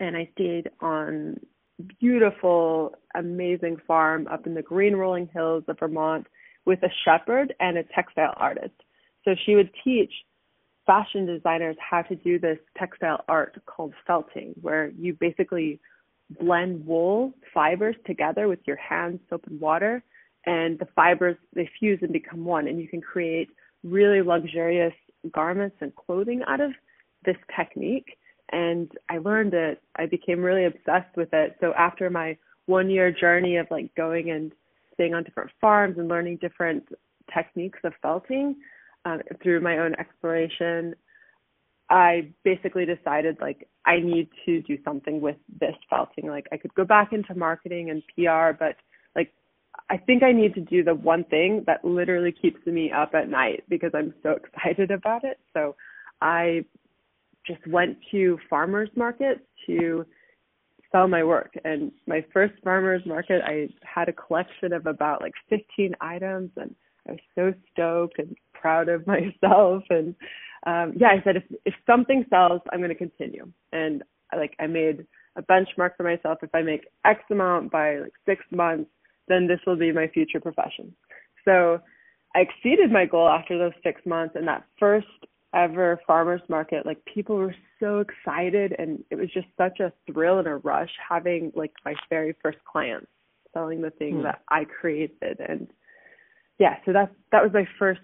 and 0.00 0.16
I 0.16 0.28
stayed 0.34 0.68
on 0.80 1.40
beautiful 2.00 2.94
amazing 3.14 3.78
farm 3.86 4.26
up 4.30 4.46
in 4.46 4.52
the 4.52 4.62
green 4.62 4.94
rolling 4.94 5.28
hills 5.32 5.64
of 5.68 5.78
Vermont 5.78 6.26
with 6.68 6.82
a 6.82 6.90
shepherd 7.02 7.54
and 7.60 7.78
a 7.78 7.82
textile 7.82 8.34
artist. 8.36 8.74
So 9.24 9.34
she 9.46 9.54
would 9.56 9.70
teach 9.82 10.12
fashion 10.86 11.24
designers 11.24 11.76
how 11.80 12.02
to 12.02 12.14
do 12.14 12.38
this 12.38 12.58
textile 12.76 13.24
art 13.26 13.58
called 13.64 13.94
felting, 14.06 14.54
where 14.60 14.92
you 14.98 15.16
basically 15.18 15.80
blend 16.38 16.86
wool 16.86 17.32
fibers 17.54 17.96
together 18.06 18.48
with 18.48 18.58
your 18.66 18.76
hands, 18.76 19.18
soap, 19.30 19.46
and 19.46 19.58
water, 19.58 20.04
and 20.44 20.78
the 20.78 20.86
fibers 20.94 21.36
they 21.54 21.70
fuse 21.80 22.00
and 22.02 22.12
become 22.12 22.44
one, 22.44 22.68
and 22.68 22.78
you 22.78 22.86
can 22.86 23.00
create 23.00 23.48
really 23.82 24.20
luxurious 24.20 24.92
garments 25.32 25.76
and 25.80 25.96
clothing 25.96 26.42
out 26.46 26.60
of 26.60 26.72
this 27.24 27.36
technique. 27.56 28.18
And 28.52 28.92
I 29.08 29.18
learned 29.18 29.54
it. 29.54 29.80
I 29.96 30.04
became 30.04 30.42
really 30.42 30.66
obsessed 30.66 31.16
with 31.16 31.30
it. 31.32 31.56
So 31.62 31.72
after 31.78 32.10
my 32.10 32.36
one 32.66 32.90
year 32.90 33.10
journey 33.10 33.56
of 33.56 33.66
like 33.70 33.94
going 33.94 34.30
and 34.30 34.52
staying 34.98 35.14
on 35.14 35.22
different 35.22 35.50
farms 35.60 35.96
and 35.96 36.08
learning 36.08 36.38
different 36.40 36.84
techniques 37.32 37.78
of 37.84 37.92
felting, 38.02 38.56
um, 39.04 39.20
through 39.42 39.60
my 39.60 39.78
own 39.78 39.94
exploration, 39.94 40.94
I 41.90 42.28
basically 42.44 42.84
decided 42.84 43.38
like 43.40 43.68
I 43.86 44.00
need 44.00 44.28
to 44.44 44.60
do 44.62 44.76
something 44.84 45.20
with 45.20 45.36
this 45.60 45.74
felting. 45.88 46.26
Like 46.26 46.46
I 46.52 46.56
could 46.56 46.74
go 46.74 46.84
back 46.84 47.12
into 47.12 47.34
marketing 47.34 47.90
and 47.90 48.02
PR, 48.14 48.52
but 48.58 48.76
like 49.16 49.32
I 49.88 49.96
think 49.96 50.22
I 50.22 50.32
need 50.32 50.54
to 50.54 50.60
do 50.60 50.84
the 50.84 50.94
one 50.94 51.24
thing 51.24 51.64
that 51.66 51.84
literally 51.84 52.32
keeps 52.32 52.64
me 52.66 52.92
up 52.92 53.14
at 53.14 53.30
night 53.30 53.64
because 53.68 53.92
I'm 53.94 54.12
so 54.22 54.30
excited 54.54 54.90
about 54.90 55.24
it. 55.24 55.38
So 55.54 55.76
I 56.20 56.64
just 57.46 57.66
went 57.66 57.96
to 58.10 58.38
farmers 58.50 58.90
markets 58.94 59.40
to 59.66 60.04
sell 60.92 61.08
my 61.08 61.22
work. 61.22 61.52
And 61.64 61.92
my 62.06 62.24
first 62.32 62.54
farmers 62.62 63.02
market, 63.06 63.42
I 63.44 63.68
had 63.82 64.08
a 64.08 64.12
collection 64.12 64.72
of 64.72 64.86
about 64.86 65.22
like 65.22 65.34
15 65.50 65.94
items, 66.00 66.50
and 66.56 66.74
I 67.08 67.12
was 67.12 67.20
so 67.34 67.54
stoked 67.72 68.18
and 68.18 68.36
proud 68.54 68.88
of 68.88 69.06
myself. 69.06 69.84
And 69.90 70.14
um, 70.66 70.94
yeah, 70.96 71.08
I 71.08 71.22
said 71.24 71.36
if 71.36 71.44
if 71.64 71.74
something 71.86 72.24
sells, 72.30 72.60
I'm 72.72 72.80
going 72.80 72.90
to 72.90 72.94
continue. 72.94 73.50
And 73.72 74.02
like 74.36 74.54
I 74.58 74.66
made 74.66 75.06
a 75.36 75.42
benchmark 75.42 75.96
for 75.96 76.02
myself. 76.02 76.38
If 76.42 76.54
I 76.54 76.62
make 76.62 76.88
X 77.04 77.20
amount 77.30 77.70
by 77.70 77.98
like 77.98 78.12
six 78.26 78.44
months, 78.50 78.90
then 79.28 79.46
this 79.46 79.60
will 79.66 79.76
be 79.76 79.92
my 79.92 80.08
future 80.08 80.40
profession. 80.40 80.94
So 81.44 81.80
I 82.34 82.40
exceeded 82.40 82.90
my 82.90 83.06
goal 83.06 83.28
after 83.28 83.56
those 83.56 83.72
six 83.82 84.00
months, 84.04 84.34
and 84.36 84.46
that 84.48 84.64
first 84.78 85.06
ever 85.54 85.98
farmers 86.06 86.42
market 86.48 86.84
like 86.84 87.02
people 87.06 87.36
were 87.36 87.54
so 87.80 88.00
excited 88.00 88.74
and 88.78 89.02
it 89.10 89.14
was 89.14 89.30
just 89.32 89.46
such 89.56 89.80
a 89.80 89.92
thrill 90.06 90.38
and 90.38 90.46
a 90.46 90.56
rush 90.56 90.90
having 91.08 91.50
like 91.54 91.72
my 91.84 91.94
very 92.10 92.34
first 92.42 92.58
clients 92.70 93.06
selling 93.54 93.80
the 93.80 93.90
thing 93.90 94.16
mm. 94.16 94.22
that 94.24 94.42
I 94.50 94.64
created 94.64 95.40
and 95.40 95.68
yeah 96.58 96.76
so 96.84 96.92
that's 96.92 97.12
that 97.32 97.42
was 97.42 97.52
my 97.54 97.66
first 97.78 98.00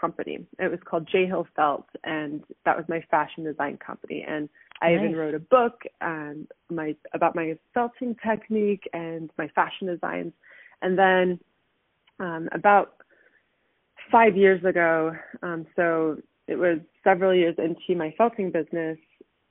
company 0.00 0.46
it 0.58 0.70
was 0.70 0.80
called 0.84 1.06
J 1.10 1.26
Hill 1.26 1.46
Felt 1.54 1.86
and 2.04 2.42
that 2.64 2.76
was 2.76 2.86
my 2.88 3.02
fashion 3.10 3.44
design 3.44 3.76
company 3.76 4.24
and 4.26 4.48
I 4.80 4.92
nice. 4.92 5.04
even 5.04 5.16
wrote 5.16 5.34
a 5.34 5.40
book 5.40 5.82
and 6.00 6.46
my 6.70 6.94
about 7.12 7.36
my 7.36 7.58
felting 7.74 8.16
technique 8.26 8.88
and 8.94 9.30
my 9.36 9.48
fashion 9.48 9.88
designs 9.88 10.32
and 10.80 10.98
then 10.98 11.38
um 12.18 12.48
about 12.52 12.94
five 14.10 14.38
years 14.38 14.64
ago 14.64 15.12
um 15.42 15.66
so 15.76 16.16
it 16.48 16.56
was 16.56 16.78
several 17.04 17.34
years 17.34 17.54
into 17.58 17.96
my 17.96 18.12
felting 18.16 18.50
business, 18.50 18.98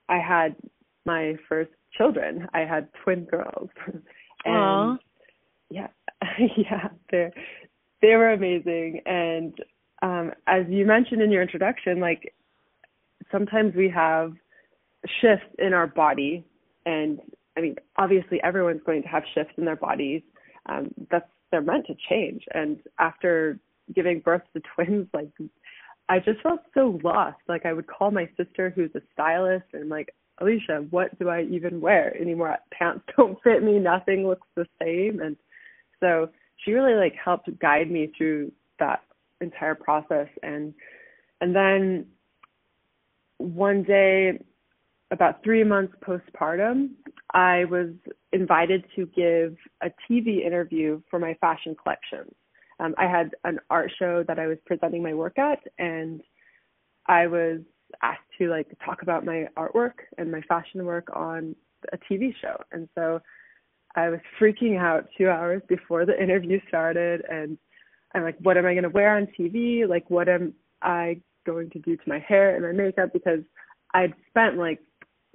I 0.10 0.18
had 0.18 0.56
my 1.06 1.36
first 1.48 1.72
children. 1.96 2.48
I 2.54 2.62
had 2.62 2.89
twin 3.04 3.25
girls. 3.25 3.70
and 4.46 4.56
Aww. 4.56 4.98
yeah, 5.70 5.88
yeah, 6.58 6.89
they 7.12 7.32
they 8.01 8.16
were 8.16 8.34
amazing. 8.34 9.01
And 9.06 9.54
um, 10.01 10.32
as 10.48 10.66
you 10.70 10.86
mentioned 10.86 11.22
in 11.22 11.32
your 11.32 11.42
introduction, 11.42 12.00
like 12.00 12.34
sometimes 13.32 13.75
we 13.75 13.89
have 13.89 14.34
shifts 15.22 15.48
in 15.60 15.74
our 15.74 15.88
body, 15.88 16.44
and 16.86 17.20
I 17.58 17.62
mean, 17.62 17.75
obviously 17.98 18.42
everyone's 18.44 18.82
going 18.86 19.04
to 19.04 19.08
have 19.08 19.24
shifts 19.34 19.54
in 19.58 19.66
their 19.66 19.75
bodies. 19.75 20.22
Um, 20.68 20.94
that's 21.10 21.30
they're 21.51 21.62
meant 21.62 21.88
to 21.88 21.96
change. 22.10 22.44
And 22.54 22.80
after 23.00 23.60
giving 23.96 24.20
birth 24.20 24.42
to 24.54 24.62
twins, 24.75 25.08
like 25.13 25.30
I 26.10 26.20
just 26.20 26.42
felt 26.42 26.62
so 26.74 27.00
lost. 27.04 27.38
Like 27.48 27.66
I 27.66 27.74
would 27.74 27.88
call 27.88 28.12
my 28.12 28.30
sister 28.38 28.72
who's 28.76 28.92
a 28.96 29.02
stylist 29.14 29.66
and 29.74 29.90
like, 29.90 30.14
Alicia, 30.40 30.86
what 30.90 31.18
do 31.20 31.30
I 31.30 31.44
even 31.44 31.82
wear 31.82 32.16
anymore? 32.20 32.58
Pants 32.72 33.04
don't 33.18 33.42
fit 33.44 33.64
me, 33.64 33.80
nothing 33.80 34.28
looks 34.28 34.48
the 34.56 34.66
same 34.82 35.20
and 35.22 35.36
so 36.00 36.30
she 36.58 36.74
really 36.74 36.94
like 36.94 37.16
helped 37.24 37.50
guide 37.60 37.90
me 37.92 38.12
through 38.18 38.52
that 38.80 39.02
entire 39.42 39.76
process 39.76 40.28
and 40.44 40.74
and 41.42 41.56
then 41.56 42.06
one 43.38 43.84
day 43.84 44.40
about 45.12 45.44
3 45.44 45.64
months 45.64 45.94
postpartum, 46.06 46.90
I 47.34 47.66
was 47.66 47.90
invited 48.34 48.84
to 48.96 49.06
give 49.16 49.56
a 49.82 49.90
TV 50.10 50.46
interview 50.46 51.02
for 51.10 51.20
my 51.20 51.36
fashion 51.36 51.76
collections 51.82 52.34
um, 52.80 52.94
I 52.98 53.06
had 53.06 53.32
an 53.44 53.60
art 53.70 53.92
show 53.98 54.24
that 54.28 54.40
I 54.40 54.48
was 54.48 54.58
presenting 54.66 55.02
my 55.02 55.14
work 55.14 55.40
at, 55.40 55.60
and 55.80 56.22
I 57.08 57.28
was 57.28 57.60
asked 58.02 58.20
to 58.38 58.50
like 58.50 58.68
talk 58.86 59.02
about 59.02 59.26
my 59.26 59.48
artwork 59.58 59.94
and 60.18 60.32
my 60.32 60.42
fashion 60.42 60.86
work 60.86 61.08
on 61.14 61.56
a 61.92 61.98
TV 61.98 62.34
show. 62.42 62.62
And 62.72 62.88
so 62.96 63.22
I 63.96 64.10
was 64.10 64.20
freaking 64.40 64.78
out 64.78 65.08
two 65.18 65.30
hours 65.30 65.62
before 65.68 66.06
the 66.06 66.22
interview 66.24 66.60
started, 66.68 67.24
and 67.30 67.58
I'm 68.14 68.24
like, 68.24 68.38
what 68.42 68.58
am 68.58 68.66
I 68.66 68.74
going 68.74 68.84
to 68.84 68.90
wear 68.90 69.18
on 69.18 69.28
TV? 69.40 69.88
Like, 69.88 70.10
what 70.10 70.30
am 70.30 70.54
I 70.82 71.22
going 71.46 71.70
to 71.72 71.80
do 71.80 71.96
to 71.96 72.04
my 72.06 72.20
hair 72.20 72.56
and 72.56 72.64
my 72.64 72.84
makeup? 72.84 73.12
Because 73.12 73.42
I'd 73.94 74.14
spent 74.30 74.58
like 74.58 74.80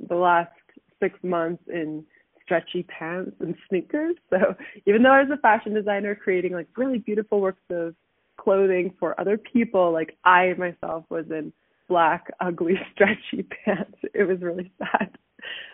the 0.09 0.15
last 0.15 0.53
six 1.01 1.19
months 1.23 1.63
in 1.69 2.05
stretchy 2.53 2.83
pants 2.85 3.33
and 3.41 3.55
sneakers. 3.69 4.17
So 4.31 4.55
even 4.87 5.03
though 5.03 5.13
I 5.13 5.23
was 5.23 5.31
a 5.33 5.41
fashion 5.41 5.75
designer 5.75 6.15
creating 6.15 6.53
like 6.53 6.69
really 6.77 6.99
beautiful 6.99 7.41
works 7.41 7.63
of 7.71 7.95
clothing 8.39 8.95
for 9.01 9.19
other 9.19 9.39
people, 9.39 9.93
like 9.93 10.17
I 10.25 10.53
myself 10.59 11.05
was 11.09 11.25
in 11.31 11.53
black, 11.89 12.27
ugly, 12.41 12.75
stretchy 12.95 13.47
pants. 13.65 13.99
It 14.15 14.25
was 14.25 14.41
really 14.41 14.71
sad. 14.79 15.17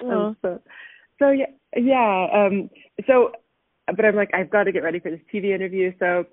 Um, 0.02 0.36
so 0.40 0.60
so 1.18 1.30
yeah 1.30 1.46
yeah. 1.76 2.26
Um 2.32 2.70
so 3.06 3.32
but 3.94 4.04
I'm 4.04 4.16
like, 4.16 4.30
I've 4.34 4.50
got 4.50 4.64
to 4.64 4.72
get 4.72 4.82
ready 4.82 5.00
for 5.00 5.10
this 5.10 5.20
TV 5.32 5.54
interview. 5.54 5.92
So 5.98 6.26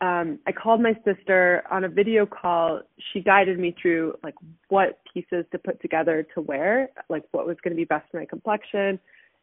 um, 0.00 0.38
I 0.46 0.52
called 0.52 0.80
my 0.80 0.94
sister 1.04 1.62
on 1.70 1.84
a 1.84 1.88
video 1.88 2.26
call. 2.26 2.80
She 3.12 3.20
guided 3.20 3.58
me 3.58 3.74
through 3.80 4.14
like 4.22 4.34
what 4.68 5.00
pieces 5.12 5.44
to 5.52 5.58
put 5.58 5.80
together 5.80 6.26
to 6.34 6.40
wear, 6.40 6.88
like 7.08 7.24
what 7.32 7.46
was 7.46 7.56
going 7.62 7.72
to 7.72 7.76
be 7.76 7.84
best 7.84 8.10
for 8.10 8.18
my 8.18 8.26
complexion, 8.26 8.98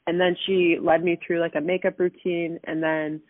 and 0.08 0.20
then 0.20 0.36
she 0.46 0.78
led 0.82 1.04
me 1.04 1.18
through 1.26 1.40
like 1.40 1.56
a 1.56 1.62
makeup 1.62 2.00
routine 2.00 2.60
and 2.66 2.84
then 2.84 3.22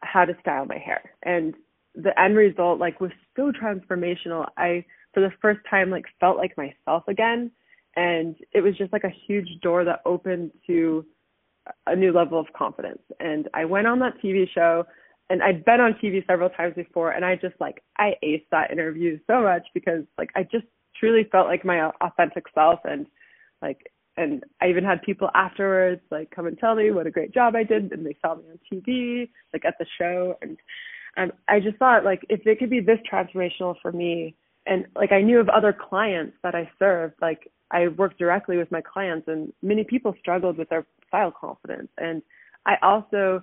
how 0.00 0.24
to 0.24 0.36
style 0.40 0.64
my 0.64 0.78
hair. 0.78 1.12
And 1.22 1.54
the 1.94 2.18
end 2.20 2.36
result 2.36 2.78
like 2.78 3.00
was 3.00 3.10
so 3.36 3.52
transformational. 3.52 4.46
I 4.56 4.84
for 5.12 5.20
the 5.20 5.32
first 5.42 5.60
time 5.68 5.90
like 5.90 6.04
felt 6.20 6.36
like 6.36 6.56
myself 6.56 7.04
again. 7.08 7.50
And 7.96 8.36
it 8.52 8.60
was 8.60 8.76
just 8.76 8.92
like 8.92 9.04
a 9.04 9.14
huge 9.26 9.48
door 9.62 9.84
that 9.84 10.00
opened 10.06 10.52
to 10.66 11.04
a 11.86 11.96
new 11.96 12.12
level 12.12 12.38
of 12.38 12.46
confidence. 12.56 13.02
And 13.20 13.48
i 13.54 13.64
went 13.64 13.86
on 13.86 13.98
that 13.98 14.14
tv 14.22 14.46
show 14.54 14.84
and 15.30 15.42
i'd 15.42 15.64
been 15.64 15.80
on 15.80 15.94
tv 16.02 16.26
several 16.26 16.48
times 16.48 16.74
before 16.74 17.10
and 17.10 17.24
i 17.24 17.34
just 17.36 17.54
like 17.60 17.82
i 17.98 18.14
aced 18.24 18.46
that 18.50 18.70
interview 18.70 19.18
so 19.26 19.42
much 19.42 19.66
because 19.74 20.04
like 20.16 20.30
i 20.34 20.42
just 20.42 20.64
truly 20.98 21.28
felt 21.30 21.46
like 21.46 21.64
my 21.64 21.90
authentic 22.00 22.44
self 22.54 22.80
and 22.84 23.06
like 23.60 23.90
and 24.18 24.44
I 24.60 24.68
even 24.68 24.84
had 24.84 25.02
people 25.02 25.30
afterwards 25.34 26.02
like 26.10 26.30
come 26.30 26.46
and 26.46 26.58
tell 26.58 26.74
me 26.74 26.90
what 26.90 27.06
a 27.06 27.10
great 27.10 27.32
job 27.32 27.54
I 27.54 27.62
did, 27.62 27.92
and 27.92 28.04
they 28.04 28.16
saw 28.20 28.34
me 28.34 28.44
on 28.50 28.58
TV, 28.70 29.28
like 29.52 29.64
at 29.64 29.74
the 29.78 29.86
show, 29.98 30.36
and 30.42 30.58
um, 31.16 31.32
I 31.48 31.60
just 31.60 31.78
thought 31.78 32.04
like 32.04 32.24
if 32.28 32.46
it 32.46 32.58
could 32.58 32.70
be 32.70 32.80
this 32.80 32.98
transformational 33.10 33.76
for 33.80 33.92
me, 33.92 34.34
and 34.66 34.86
like 34.94 35.12
I 35.12 35.22
knew 35.22 35.40
of 35.40 35.48
other 35.48 35.72
clients 35.72 36.36
that 36.42 36.54
I 36.54 36.70
served, 36.78 37.14
like 37.22 37.50
I 37.70 37.88
worked 37.88 38.18
directly 38.18 38.56
with 38.56 38.70
my 38.70 38.80
clients, 38.80 39.28
and 39.28 39.52
many 39.62 39.84
people 39.84 40.14
struggled 40.18 40.58
with 40.58 40.68
their 40.68 40.86
style 41.06 41.32
confidence, 41.38 41.88
and 41.98 42.22
I 42.66 42.74
also 42.82 43.42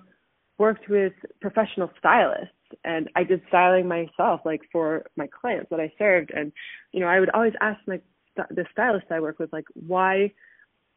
worked 0.58 0.88
with 0.88 1.12
professional 1.40 1.90
stylists 1.98 2.52
and 2.84 3.08
I 3.14 3.24
did 3.24 3.42
styling 3.48 3.86
myself 3.86 4.40
like 4.44 4.62
for 4.72 5.04
my 5.16 5.28
clients 5.28 5.68
that 5.70 5.80
I 5.80 5.92
served. 5.98 6.30
And 6.34 6.52
you 6.92 7.00
know 7.00 7.06
I 7.06 7.20
would 7.20 7.30
always 7.30 7.52
ask 7.60 7.78
my 7.86 8.00
the 8.36 8.66
stylist 8.72 9.06
I 9.10 9.20
work 9.20 9.38
with 9.38 9.52
like 9.52 9.66
why 9.74 10.32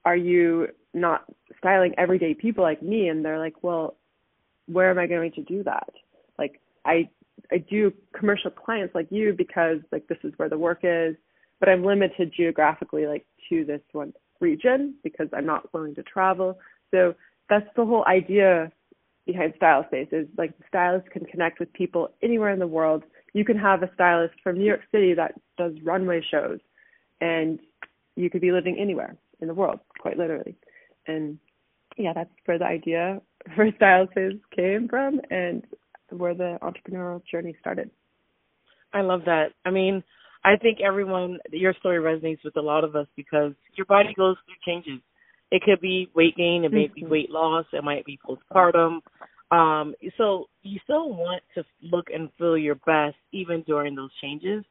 are 0.05 0.15
you 0.15 0.67
not 0.93 1.25
styling 1.57 1.93
everyday 1.97 2.33
people 2.33 2.63
like 2.63 2.81
me? 2.81 3.09
And 3.09 3.23
they're 3.23 3.39
like 3.39 3.63
well 3.63 3.95
where 4.67 4.91
am 4.91 4.99
i 4.99 5.07
going 5.07 5.31
to 5.31 5.43
do 5.43 5.63
that? 5.63 5.89
Like 6.37 6.59
i 6.85 7.09
i 7.51 7.57
do 7.57 7.91
commercial 8.17 8.51
clients 8.51 8.93
like 8.95 9.07
you 9.09 9.33
because 9.37 9.77
like 9.91 10.07
this 10.07 10.17
is 10.23 10.33
where 10.37 10.49
the 10.49 10.57
work 10.57 10.79
is 10.83 11.15
but 11.59 11.69
i'm 11.69 11.83
limited 11.85 12.33
geographically 12.35 13.05
like 13.05 13.25
to 13.47 13.63
this 13.65 13.81
one 13.91 14.13
region 14.39 14.93
because 15.03 15.27
i'm 15.33 15.45
not 15.45 15.71
willing 15.73 15.95
to 15.95 16.03
travel. 16.03 16.57
So 16.91 17.15
that's 17.49 17.67
the 17.75 17.85
whole 17.85 18.05
idea 18.05 18.71
behind 19.25 19.53
style 19.57 19.85
space 19.87 20.07
is 20.11 20.27
like 20.37 20.57
the 20.57 20.63
stylist 20.67 21.09
can 21.11 21.25
connect 21.25 21.59
with 21.59 21.71
people 21.73 22.09
anywhere 22.23 22.49
in 22.49 22.59
the 22.59 22.67
world. 22.67 23.03
You 23.33 23.45
can 23.45 23.57
have 23.57 23.83
a 23.83 23.91
stylist 23.93 24.33
from 24.43 24.57
new 24.57 24.65
york 24.65 24.81
city 24.91 25.13
that 25.13 25.33
does 25.57 25.73
runway 25.83 26.21
shows 26.31 26.59
and 27.21 27.59
you 28.15 28.29
could 28.29 28.41
be 28.41 28.51
living 28.51 28.77
anywhere 28.79 29.15
in 29.41 29.47
the 29.47 29.53
world, 29.53 29.79
quite 29.99 30.17
literally. 30.17 30.55
And 31.07 31.37
yeah, 31.97 32.13
that's 32.13 32.29
where 32.45 32.59
the 32.59 32.65
idea 32.65 33.21
for 33.55 33.69
Style 33.75 34.07
Space 34.11 34.39
came 34.55 34.87
from 34.89 35.21
and 35.29 35.63
where 36.09 36.33
the 36.33 36.57
entrepreneurial 36.61 37.21
journey 37.29 37.55
started. 37.59 37.89
I 38.93 39.01
love 39.01 39.21
that. 39.25 39.49
I 39.65 39.69
mean, 39.69 40.03
I 40.43 40.55
think 40.55 40.79
everyone, 40.81 41.37
your 41.51 41.73
story 41.79 41.99
resonates 41.99 42.43
with 42.43 42.57
a 42.57 42.61
lot 42.61 42.83
of 42.83 42.95
us 42.95 43.07
because 43.15 43.53
your 43.75 43.85
body 43.85 44.13
goes 44.15 44.37
through 44.45 44.55
changes. 44.65 45.01
It 45.51 45.61
could 45.63 45.81
be 45.81 46.09
weight 46.15 46.35
gain, 46.37 46.63
it 46.63 46.71
may 46.71 46.87
be 46.87 47.01
mm-hmm. 47.01 47.11
weight 47.11 47.29
loss, 47.29 47.65
it 47.73 47.83
might 47.83 48.05
be 48.05 48.19
postpartum. 48.27 48.99
Um, 49.51 49.95
so 50.17 50.45
you 50.61 50.79
still 50.83 51.09
want 51.09 51.41
to 51.55 51.63
look 51.81 52.07
and 52.13 52.29
feel 52.37 52.57
your 52.57 52.75
best 52.75 53.15
even 53.31 53.63
during 53.63 53.95
those 53.95 54.11
changes. 54.21 54.63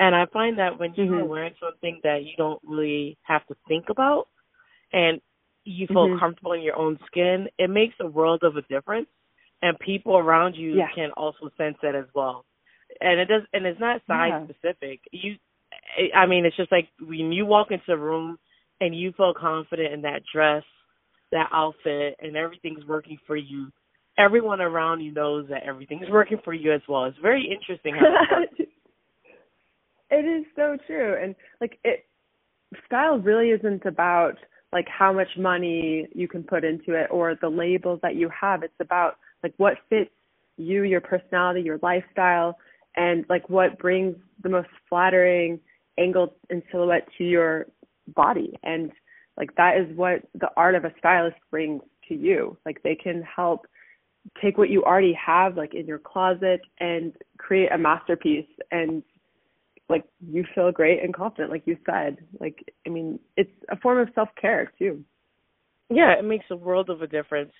And 0.00 0.14
I 0.14 0.24
find 0.32 0.58
that 0.58 0.78
when 0.78 0.94
you're 0.94 1.06
Mhm. 1.06 1.28
wearing 1.28 1.54
something 1.60 2.00
that 2.02 2.24
you 2.24 2.34
don't 2.36 2.60
really 2.64 3.16
have 3.22 3.46
to 3.46 3.54
think 3.68 3.90
about 3.90 4.28
and 4.94 5.20
you 5.64 5.86
feel 5.88 6.08
Mhm. 6.08 6.18
comfortable 6.18 6.52
in 6.52 6.62
your 6.62 6.76
own 6.76 6.98
skin, 7.06 7.48
it 7.58 7.70
makes 7.70 7.94
a 8.00 8.06
world 8.06 8.42
of 8.44 8.56
a 8.56 8.62
difference. 8.62 9.08
And 9.62 9.78
people 9.80 10.16
around 10.16 10.54
you 10.56 10.76
Yeah. 10.76 10.88
can 10.94 11.10
also 11.12 11.50
sense 11.56 11.78
that 11.82 11.94
as 11.94 12.06
well. 12.14 12.46
And 13.00 13.18
it 13.20 13.26
does 13.26 13.42
and 13.52 13.66
it's 13.66 13.80
not 13.80 14.02
size 14.06 14.30
Yeah. 14.30 14.44
specific. 14.44 15.00
You 15.12 15.36
I 16.14 16.26
mean 16.26 16.46
it's 16.46 16.56
just 16.56 16.72
like 16.72 16.88
when 17.00 17.32
you 17.32 17.46
walk 17.46 17.70
into 17.72 17.92
a 17.92 17.96
room 17.96 18.38
and 18.80 18.94
you 18.98 19.12
feel 19.12 19.34
confident 19.34 19.92
in 19.92 20.02
that 20.02 20.22
dress, 20.32 20.64
that 21.32 21.50
outfit 21.52 22.16
and 22.20 22.36
everything's 22.36 22.84
working 22.86 23.18
for 23.26 23.36
you, 23.36 23.72
everyone 24.18 24.60
around 24.60 25.00
you 25.00 25.12
knows 25.12 25.48
that 25.48 25.64
everything's 25.64 26.10
working 26.10 26.38
for 26.44 26.52
you 26.52 26.72
as 26.72 26.82
well. 26.88 27.06
It's 27.06 27.18
very 27.18 27.44
interesting 27.44 27.96
how 27.96 28.14
it 30.10 30.24
is 30.24 30.44
so 30.54 30.76
true 30.86 31.16
and 31.22 31.34
like 31.60 31.78
it 31.84 32.06
style 32.86 33.18
really 33.18 33.50
isn't 33.50 33.84
about 33.86 34.36
like 34.74 34.88
how 34.88 35.12
much 35.12 35.28
money 35.38 36.08
you 36.12 36.26
can 36.26 36.42
put 36.42 36.64
into 36.64 36.94
it 36.94 37.06
or 37.10 37.36
the 37.40 37.48
labels 37.48 38.00
that 38.02 38.16
you 38.16 38.28
have. 38.28 38.64
It's 38.64 38.74
about 38.80 39.16
like 39.42 39.54
what 39.56 39.74
fits 39.88 40.10
you 40.56 40.82
your 40.82 41.00
personality 41.00 41.62
your 41.62 41.78
lifestyle 41.82 42.58
and 42.96 43.24
like 43.28 43.48
what 43.48 43.78
brings 43.78 44.16
the 44.42 44.48
most 44.48 44.68
flattering 44.88 45.60
angle 45.98 46.34
and 46.50 46.62
silhouette 46.70 47.06
to 47.18 47.24
your 47.24 47.66
body. 48.14 48.54
And 48.64 48.90
like 49.36 49.54
that 49.56 49.76
is 49.78 49.96
what 49.96 50.22
the 50.34 50.50
art 50.56 50.74
of 50.74 50.84
a 50.84 50.92
stylist 50.98 51.36
brings 51.50 51.80
to 52.08 52.14
you. 52.14 52.56
Like 52.66 52.82
they 52.82 52.96
can 52.96 53.22
help 53.22 53.66
take 54.42 54.58
what 54.58 54.70
you 54.70 54.82
already 54.82 55.14
have 55.14 55.56
like 55.56 55.74
in 55.74 55.86
your 55.86 55.98
closet 55.98 56.60
and 56.80 57.12
create 57.38 57.70
a 57.72 57.78
masterpiece 57.78 58.48
and 58.72 59.02
like 59.88 60.04
you 60.26 60.44
feel 60.54 60.72
great 60.72 61.02
and 61.02 61.14
confident 61.14 61.50
like 61.50 61.66
you 61.66 61.76
said 61.86 62.16
like 62.40 62.56
i 62.86 62.90
mean 62.90 63.18
it's 63.36 63.50
a 63.70 63.76
form 63.76 63.98
of 63.98 64.08
self 64.14 64.28
care 64.40 64.72
too 64.78 65.04
Yeah, 65.90 66.12
it 66.18 66.24
makes 66.24 66.46
a 66.50 66.56
world 66.56 66.88
of 66.90 67.02
a 67.02 67.06
difference. 67.06 67.52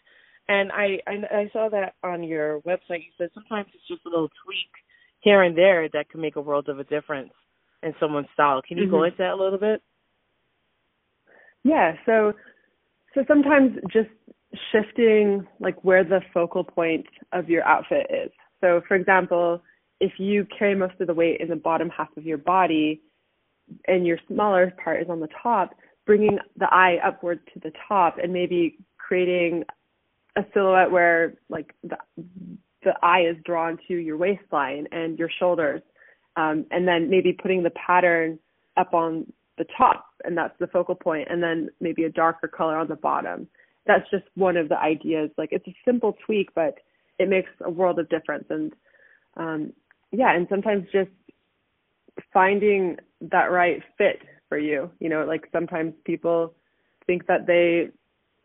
And 0.49 0.73
I, 0.73 0.99
I 1.07 1.15
I 1.43 1.51
saw 1.53 1.69
that 1.71 1.95
on 2.03 2.23
your 2.23 2.61
website. 2.63 3.05
You 3.07 3.13
said 3.19 3.31
sometimes 3.35 3.69
it's 3.75 3.87
just 3.89 4.07
a 4.07 4.09
little 4.09 4.31
tweak 4.45 4.73
here 5.21 5.43
and 5.43 5.57
there 5.57 5.89
that 5.91 6.09
can 6.11 6.21
make 6.21 6.37
a 6.37 6.41
world 6.41 6.69
of 6.69 6.79
a 6.79 6.85
difference 6.85 7.33
in 7.83 7.95
someone's 8.01 8.29
style. 8.35 8.61
Can 8.67 8.79
you 8.79 8.87
go 8.87 8.99
Mhm. 8.99 9.07
into 9.07 9.19
that 9.19 9.33
a 9.35 9.43
little 9.43 9.59
bit? 9.59 9.83
yeah 11.65 11.93
so 12.07 12.33
so 13.15 13.25
sometimes 13.27 13.77
just 13.93 14.11
shifting 14.71 15.47
like 15.61 15.77
where 15.85 16.05
the 16.05 16.21
focal 16.33 16.63
point 16.65 17.07
of 17.33 17.49
your 17.49 17.65
outfit 17.65 18.07
is 18.11 18.31
so 18.61 18.81
for 18.87 18.95
example 18.97 19.63
if 20.01 20.13
you 20.19 20.47
carry 20.57 20.75
most 20.75 20.95
of 21.01 21.07
the 21.07 21.15
weight 21.15 21.41
in 21.41 21.49
the 21.49 21.57
bottom 21.57 21.89
half 21.89 22.15
of 22.17 22.25
your 22.25 22.39
body 22.39 23.01
and 23.87 24.07
your 24.07 24.19
smaller 24.29 24.73
part 24.83 25.01
is 25.01 25.09
on 25.09 25.21
the 25.21 25.29
top 25.43 25.75
bringing 26.07 26.39
the 26.57 26.67
eye 26.71 26.99
upward 27.05 27.41
to 27.53 27.61
the 27.61 27.73
top 27.89 28.19
and 28.23 28.33
maybe 28.33 28.79
creating 28.99 29.65
a 30.37 30.45
silhouette 30.53 30.91
where 30.91 31.35
like 31.49 31.75
the 31.83 31.97
the 32.83 32.95
eye 33.03 33.23
is 33.23 33.37
drawn 33.45 33.79
to 33.89 33.95
your 33.95 34.17
waistline 34.17 34.87
and 34.93 35.19
your 35.19 35.31
shoulders 35.39 35.81
um, 36.37 36.67
and 36.71 36.87
then 36.87 37.09
maybe 37.09 37.33
putting 37.33 37.63
the 37.63 37.71
pattern 37.71 38.39
up 38.77 38.93
on 38.93 39.25
the 39.57 39.65
top 39.77 40.07
and 40.25 40.37
that's 40.37 40.55
the 40.59 40.67
focal 40.67 40.95
point 40.95 41.29
and 41.31 41.43
then 41.43 41.69
maybe 41.81 42.05
a 42.05 42.11
darker 42.11 42.49
color 42.49 42.77
on 42.77 42.89
the 42.89 42.97
bottom. 42.97 43.47
That's 43.87 44.09
just 44.11 44.25
one 44.35 44.57
of 44.57 44.69
the 44.69 44.79
ideas. 44.79 45.31
Like 45.39 45.51
it's 45.53 45.67
a 45.67 45.77
simple 45.85 46.17
tweak 46.27 46.55
but 46.55 46.75
it 47.19 47.29
makes 47.29 47.51
a 47.65 47.71
world 47.71 47.99
of 47.99 48.09
difference. 48.11 48.45
And 48.51 48.73
um 49.37 49.73
yeah 50.17 50.35
and 50.35 50.47
sometimes 50.49 50.85
just 50.93 51.11
finding 52.33 52.97
that 53.21 53.47
right 53.47 53.83
fit 53.99 54.21
for 54.49 54.59
you 54.59 54.91
you 55.01 55.09
know 55.09 55.25
like 55.25 55.47
sometimes 55.53 55.93
people 56.05 56.55
think 57.07 57.27
that 57.27 57.47
they 57.47 57.89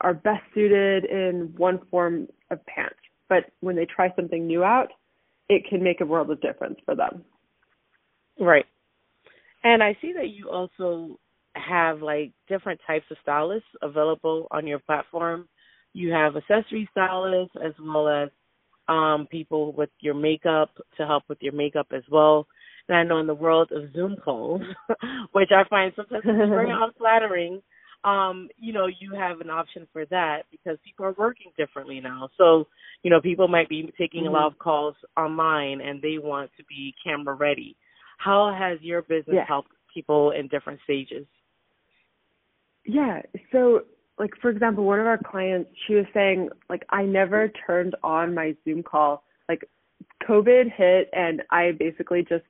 are 0.02 0.14
best 0.14 0.44
suited 0.54 1.06
in 1.06 1.54
one 1.58 1.80
form 1.92 2.28
of 2.52 2.66
pants, 2.66 2.96
but 3.28 3.46
when 3.60 3.76
they 3.76 3.86
try 3.86 4.14
something 4.16 4.48
new 4.48 4.64
out 4.64 4.90
it 5.50 5.64
can 5.70 5.84
make 5.84 6.02
a 6.02 6.06
world 6.06 6.30
of 6.32 6.42
difference 6.42 6.78
for 6.86 6.96
them 6.96 7.24
Right. 8.40 8.66
And 9.64 9.84
I 9.84 9.98
see 10.02 10.14
that 10.14 10.30
you 10.30 10.50
also 10.50 11.20
have 11.56 12.02
like 12.02 12.32
different 12.48 12.80
types 12.88 13.06
of 13.12 13.18
stylists 13.22 13.68
available 13.82 14.48
on 14.52 14.66
your 14.66 14.80
platform. 14.80 15.48
You 15.94 16.12
have 16.12 16.38
accessory 16.38 16.88
stylists 16.92 17.56
as 17.64 17.74
well 17.82 18.08
as 18.08 18.30
um 18.90 19.28
people 19.30 19.74
with 19.74 19.90
your 20.00 20.16
makeup 20.16 20.72
to 20.98 21.06
help 21.06 21.24
with 21.30 21.38
your 21.42 21.54
makeup 21.54 21.88
as 21.96 22.04
well. 22.12 22.48
And 22.88 22.98
I 22.98 23.04
know 23.04 23.20
in 23.20 23.28
the 23.28 23.36
world 23.36 23.72
of 23.72 23.94
Zoom 23.94 24.18
calls, 24.18 24.62
which 25.32 25.50
I 25.56 25.64
find 25.70 25.94
sometimes 25.96 26.24
very 26.26 26.72
unflattering, 26.72 27.62
um, 28.04 28.50
you 28.58 28.74
know, 28.74 28.88
you 28.88 29.14
have 29.14 29.42
an 29.42 29.50
option 29.50 29.88
for 29.92 30.06
that 30.08 30.44
because 30.52 30.78
people 30.84 31.06
are 31.06 31.16
working 31.18 31.52
differently 31.58 32.00
now. 32.00 32.30
So, 32.38 32.68
you 33.04 33.12
know, 33.12 33.22
people 33.22 33.48
might 33.48 33.70
be 33.70 33.94
taking 33.98 34.26
a 34.28 34.32
lot 34.32 34.48
of 34.48 34.58
calls 34.58 34.96
online 35.18 35.82
and 35.82 36.02
they 36.02 36.18
want 36.18 36.52
to 36.58 36.64
be 36.66 36.96
camera 37.04 37.36
ready. 37.36 37.76
How 38.18 38.56
has 38.58 38.82
your 38.82 39.02
business 39.04 39.36
Yeah. 39.36 39.46
helped 39.48 39.72
people 39.94 40.32
in 40.32 40.48
different 40.48 40.80
stages? 40.84 41.26
Yeah. 42.86 43.22
So, 43.52 43.82
like 44.20 44.32
for 44.42 44.50
example, 44.50 44.84
one 44.84 45.00
of 45.00 45.08
our 45.08 45.18
clients, 45.18 45.70
she 45.88 45.96
was 45.96 46.06
saying, 46.14 46.50
like, 46.70 46.86
I 46.90 47.04
never 47.04 47.52
turned 47.66 47.96
on 48.04 48.36
my 48.36 48.56
Zoom 48.66 48.84
call. 48.84 49.24
Like, 49.48 49.64
COVID 50.28 50.72
hit, 50.76 51.10
and 51.14 51.42
I 51.52 51.72
basically 51.78 52.26
just 52.28 52.44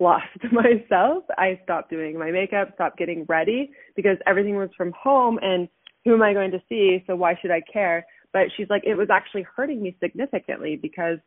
lost 0.00 0.24
myself. 0.52 1.24
I 1.36 1.60
stopped 1.62 1.90
doing 1.90 2.18
my 2.18 2.30
makeup, 2.30 2.70
stopped 2.74 2.98
getting 2.98 3.24
ready 3.28 3.70
because 3.94 4.16
everything 4.26 4.56
was 4.56 4.70
from 4.76 4.92
home, 5.00 5.38
and 5.42 5.68
who 6.04 6.14
am 6.14 6.22
I 6.22 6.32
going 6.32 6.50
to 6.52 6.62
see? 6.68 7.04
So 7.06 7.14
why 7.14 7.38
should 7.40 7.50
I 7.50 7.60
care? 7.70 8.06
But 8.32 8.48
she's 8.56 8.68
like, 8.68 8.82
it 8.84 8.94
was 8.94 9.08
actually 9.12 9.46
hurting 9.54 9.82
me 9.82 9.96
significantly 10.02 10.76
because 10.80 11.18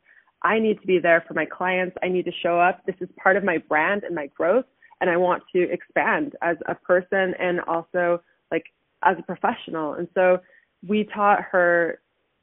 I 0.44 0.60
need 0.60 0.82
to 0.82 0.88
be 0.88 1.00
there 1.00 1.24
for 1.28 1.34
my 1.34 1.46
clients. 1.46 1.96
I 2.04 2.10
need 2.10 2.26
to 2.26 2.32
show 2.44 2.60
up. 2.60 2.86
This 2.86 2.96
is 3.00 3.10
part 3.22 3.38
of 3.38 3.44
my 3.44 3.58
brand 3.70 4.04
and 4.04 4.14
my 4.14 4.28
growth 4.36 4.66
and 5.02 5.10
I 5.10 5.18
want 5.18 5.44
to 5.54 5.72
expand 5.72 6.34
as 6.42 6.58
a 6.68 6.76
person 6.76 7.34
and 7.40 7.60
also 7.62 8.22
like 8.52 8.64
as 9.08 9.16
a 9.18 9.24
professional. 9.24 9.94
And 9.94 10.08
so 10.14 10.40
we 10.88 11.08
taught 11.16 11.40
her 11.52 12.00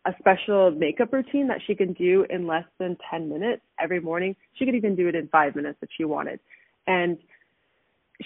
a 0.07 0.15
special 0.19 0.71
makeup 0.71 1.13
routine 1.13 1.47
that 1.49 1.61
she 1.67 1.75
can 1.75 1.93
do 1.93 2.27
in 2.29 2.47
less 2.47 2.65
than 2.79 2.97
10 3.11 3.29
minutes 3.29 3.63
every 3.81 4.01
morning. 4.01 4.35
She 4.55 4.65
could 4.65 4.75
even 4.75 4.97
do 4.97 5.09
it 5.09 5.15
in 5.15 5.29
5 5.29 5.57
minutes 5.57 5.79
if 5.83 5.89
she 5.97 6.05
wanted. 6.05 6.41
And 6.87 7.19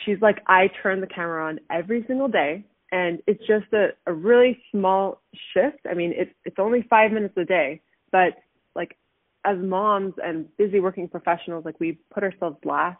she's 0.04 0.20
like 0.20 0.38
I 0.46 0.70
turn 0.82 1.00
the 1.00 1.06
camera 1.06 1.46
on 1.46 1.60
every 1.70 2.04
single 2.06 2.28
day 2.28 2.64
and 2.90 3.20
it's 3.26 3.40
just 3.46 3.72
a, 3.72 3.88
a 4.06 4.12
really 4.12 4.62
small 4.70 5.20
shift. 5.52 5.80
I 5.88 5.94
mean, 5.94 6.12
it's 6.16 6.32
it's 6.44 6.58
only 6.58 6.86
5 6.88 7.12
minutes 7.12 7.36
a 7.36 7.44
day, 7.44 7.80
but 8.10 8.34
like 8.74 8.96
as 9.44 9.58
moms 9.58 10.14
and 10.22 10.46
busy 10.56 10.80
working 10.80 11.08
professionals, 11.08 11.64
like 11.64 11.78
we 11.80 11.98
put 12.12 12.22
ourselves 12.22 12.56
last 12.64 12.98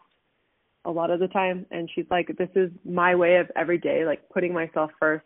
a 0.89 0.91
lot 0.91 1.11
of 1.11 1.19
the 1.19 1.27
time. 1.27 1.65
And 1.71 1.89
she's 1.93 2.05
like, 2.09 2.27
this 2.37 2.49
is 2.55 2.71
my 2.83 3.15
way 3.15 3.37
of 3.37 3.49
every 3.55 3.77
day, 3.77 4.05
like 4.05 4.27
putting 4.29 4.53
myself 4.53 4.91
first 4.99 5.25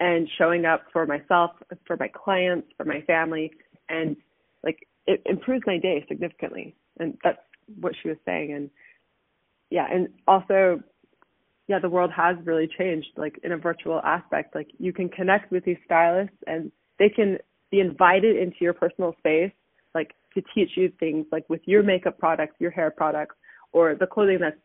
and 0.00 0.28
showing 0.38 0.64
up 0.64 0.84
for 0.92 1.06
myself, 1.06 1.52
for 1.86 1.96
my 1.98 2.08
clients, 2.08 2.68
for 2.76 2.84
my 2.84 3.02
family. 3.02 3.52
And 3.88 4.16
like 4.64 4.88
it 5.06 5.22
improves 5.26 5.64
my 5.66 5.78
day 5.78 6.04
significantly. 6.08 6.74
And 6.98 7.18
that's 7.22 7.38
what 7.80 7.92
she 8.02 8.08
was 8.08 8.16
saying. 8.24 8.54
And 8.54 8.70
yeah, 9.70 9.86
and 9.90 10.08
also, 10.26 10.82
yeah, 11.68 11.78
the 11.78 11.88
world 11.88 12.10
has 12.16 12.36
really 12.44 12.68
changed, 12.78 13.08
like 13.16 13.38
in 13.44 13.52
a 13.52 13.56
virtual 13.56 14.00
aspect. 14.04 14.54
Like 14.54 14.68
you 14.78 14.92
can 14.92 15.08
connect 15.08 15.52
with 15.52 15.64
these 15.64 15.78
stylists 15.84 16.36
and 16.46 16.72
they 16.98 17.08
can 17.08 17.38
be 17.70 17.80
invited 17.80 18.36
into 18.36 18.56
your 18.60 18.72
personal 18.72 19.14
space, 19.18 19.52
like 19.94 20.14
to 20.34 20.42
teach 20.54 20.70
you 20.76 20.90
things 20.98 21.26
like 21.30 21.48
with 21.48 21.60
your 21.66 21.82
makeup 21.82 22.18
products, 22.18 22.54
your 22.58 22.70
hair 22.70 22.90
products, 22.90 23.36
or 23.72 23.94
the 23.94 24.06
clothing 24.06 24.38
that's 24.40 24.56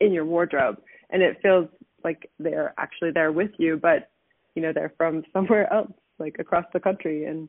in 0.00 0.12
your 0.12 0.24
wardrobe. 0.24 0.76
And 1.10 1.22
it 1.22 1.38
feels 1.42 1.68
like 2.04 2.30
they're 2.38 2.74
actually 2.78 3.10
there 3.12 3.32
with 3.32 3.50
you, 3.58 3.78
but 3.80 4.10
you 4.54 4.62
know, 4.62 4.72
they're 4.74 4.92
from 4.96 5.22
somewhere 5.32 5.72
else, 5.72 5.92
like 6.18 6.36
across 6.38 6.64
the 6.72 6.80
country. 6.80 7.24
And 7.24 7.48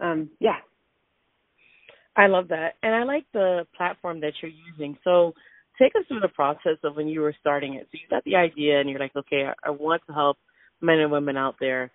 um 0.00 0.30
yeah. 0.40 0.56
I 2.16 2.28
love 2.28 2.48
that. 2.48 2.74
And 2.82 2.94
I 2.94 3.02
like 3.02 3.24
the 3.32 3.66
platform 3.76 4.20
that 4.20 4.34
you're 4.40 4.52
using. 4.70 4.96
So 5.02 5.34
take 5.80 5.92
us 5.96 6.04
through 6.06 6.20
the 6.20 6.28
process 6.28 6.78
of 6.84 6.94
when 6.94 7.08
you 7.08 7.20
were 7.20 7.34
starting 7.40 7.74
it. 7.74 7.88
So 7.90 7.98
you 8.00 8.08
got 8.08 8.22
the 8.24 8.36
idea 8.36 8.80
and 8.80 8.88
you're 8.88 9.00
like, 9.00 9.16
okay, 9.16 9.46
I, 9.48 9.68
I 9.68 9.70
want 9.70 10.02
to 10.06 10.12
help 10.12 10.36
men 10.80 11.00
and 11.00 11.10
women 11.10 11.36
out 11.36 11.56
there. 11.58 11.90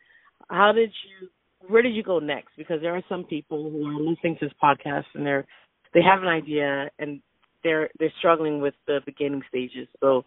How 0.49 0.71
did 0.73 0.91
you 0.91 1.29
where 1.67 1.81
did 1.81 1.93
you 1.93 2.03
go 2.03 2.19
next? 2.19 2.51
Because 2.57 2.81
there 2.81 2.95
are 2.95 3.03
some 3.09 3.25
people 3.25 3.69
who 3.69 3.85
are 3.85 4.01
listening 4.01 4.37
to 4.39 4.45
this 4.45 4.53
podcast 4.63 5.05
and 5.13 5.25
they're 5.25 5.45
they 5.93 6.01
have 6.01 6.21
an 6.21 6.27
idea 6.27 6.89
and 6.99 7.21
they're 7.63 7.89
they're 7.99 8.13
struggling 8.19 8.61
with 8.61 8.73
the 8.87 8.99
beginning 9.05 9.41
stages. 9.49 9.87
So 9.99 10.23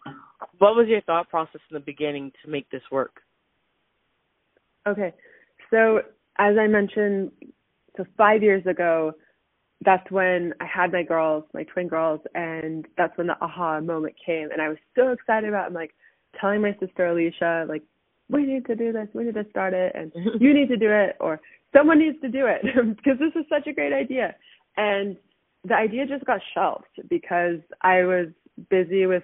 what 0.57 0.75
was 0.75 0.87
your 0.87 1.01
thought 1.01 1.29
process 1.29 1.61
in 1.69 1.75
the 1.75 1.79
beginning 1.79 2.31
to 2.43 2.51
make 2.51 2.69
this 2.69 2.83
work? 2.91 3.21
Okay. 4.87 5.13
So 5.69 5.99
as 6.37 6.57
I 6.57 6.67
mentioned, 6.67 7.31
so 7.97 8.05
five 8.17 8.41
years 8.43 8.65
ago, 8.65 9.13
that's 9.85 10.09
when 10.11 10.53
I 10.59 10.65
had 10.65 10.91
my 10.91 11.03
girls, 11.03 11.43
my 11.53 11.63
twin 11.63 11.87
girls, 11.87 12.21
and 12.33 12.85
that's 12.97 13.17
when 13.17 13.27
the 13.27 13.35
aha 13.41 13.79
moment 13.81 14.15
came. 14.25 14.49
And 14.51 14.61
I 14.61 14.69
was 14.69 14.77
so 14.95 15.11
excited 15.11 15.49
about. 15.49 15.65
It. 15.65 15.67
I'm 15.67 15.73
like 15.73 15.93
telling 16.39 16.61
my 16.61 16.75
sister 16.79 17.07
Alicia, 17.07 17.65
like, 17.67 17.83
we 18.29 18.45
need 18.45 18.65
to 18.65 18.75
do 18.75 18.91
this, 18.91 19.07
we 19.13 19.25
need 19.25 19.35
to 19.35 19.45
start 19.49 19.73
it, 19.73 19.91
and 19.95 20.11
you 20.39 20.53
need 20.53 20.69
to 20.69 20.77
do 20.77 20.89
it, 20.89 21.15
or 21.19 21.39
someone 21.75 21.99
needs 21.99 22.19
to 22.21 22.29
do 22.29 22.45
it 22.47 22.61
because 22.95 23.19
this 23.19 23.33
is 23.35 23.45
such 23.49 23.67
a 23.67 23.73
great 23.73 23.93
idea. 23.93 24.35
And 24.77 25.17
the 25.63 25.75
idea 25.75 26.05
just 26.05 26.25
got 26.25 26.41
shelved 26.53 26.85
because 27.09 27.59
I 27.81 28.03
was 28.03 28.27
busy 28.69 29.05
with, 29.05 29.23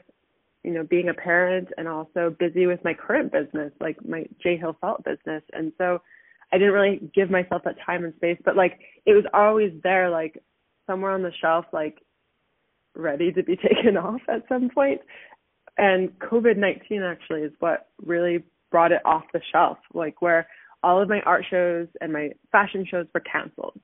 you 0.64 0.72
know, 0.72 0.84
being 0.84 1.10
a 1.10 1.14
parent 1.14 1.70
and 1.78 1.88
also 1.88 2.36
busy 2.40 2.66
with 2.66 2.84
my 2.84 2.94
current 2.94 3.32
business, 3.32 3.72
like 3.80 3.98
my 4.06 4.26
J 4.42 4.58
Hill 4.58 4.76
Felt 4.82 5.04
business, 5.04 5.44
and 5.54 5.72
so. 5.78 6.02
I 6.52 6.58
didn't 6.58 6.74
really 6.74 7.12
give 7.14 7.30
myself 7.30 7.62
that 7.66 7.76
time 7.86 8.04
and 8.04 8.16
space, 8.16 8.40
but 8.44 8.56
like 8.56 8.80
it 9.06 9.14
was 9.14 9.24
always 9.36 9.72
there, 9.84 10.10
like 10.10 10.42
somewhere 10.88 11.12
on 11.12 11.22
the 11.22 11.32
shelf, 11.40 11.66
like 11.72 12.00
ready 12.96 13.32
to 13.32 13.44
be 13.44 13.56
taken 13.70 13.98
off 13.98 14.22
at 14.28 14.48
some 14.50 14.70
point. 14.70 15.02
And 15.78 16.10
COVID 16.20 16.58
19 16.58 17.04
actually 17.04 17.42
is 17.42 17.54
what 17.60 17.88
really 18.06 18.44
brought 18.72 18.92
it 18.92 19.02
off 19.06 19.24
the 19.34 19.42
shelf, 19.52 19.78
like 19.94 20.22
where 20.22 20.48
all 20.84 21.02
of 21.02 21.10
my 21.10 21.22
art 21.22 21.46
shows 21.50 21.88
and 22.02 22.14
my 22.14 22.32
fashion 22.52 22.86
shows 22.90 23.06
were 23.14 23.22
canceled. 23.22 23.80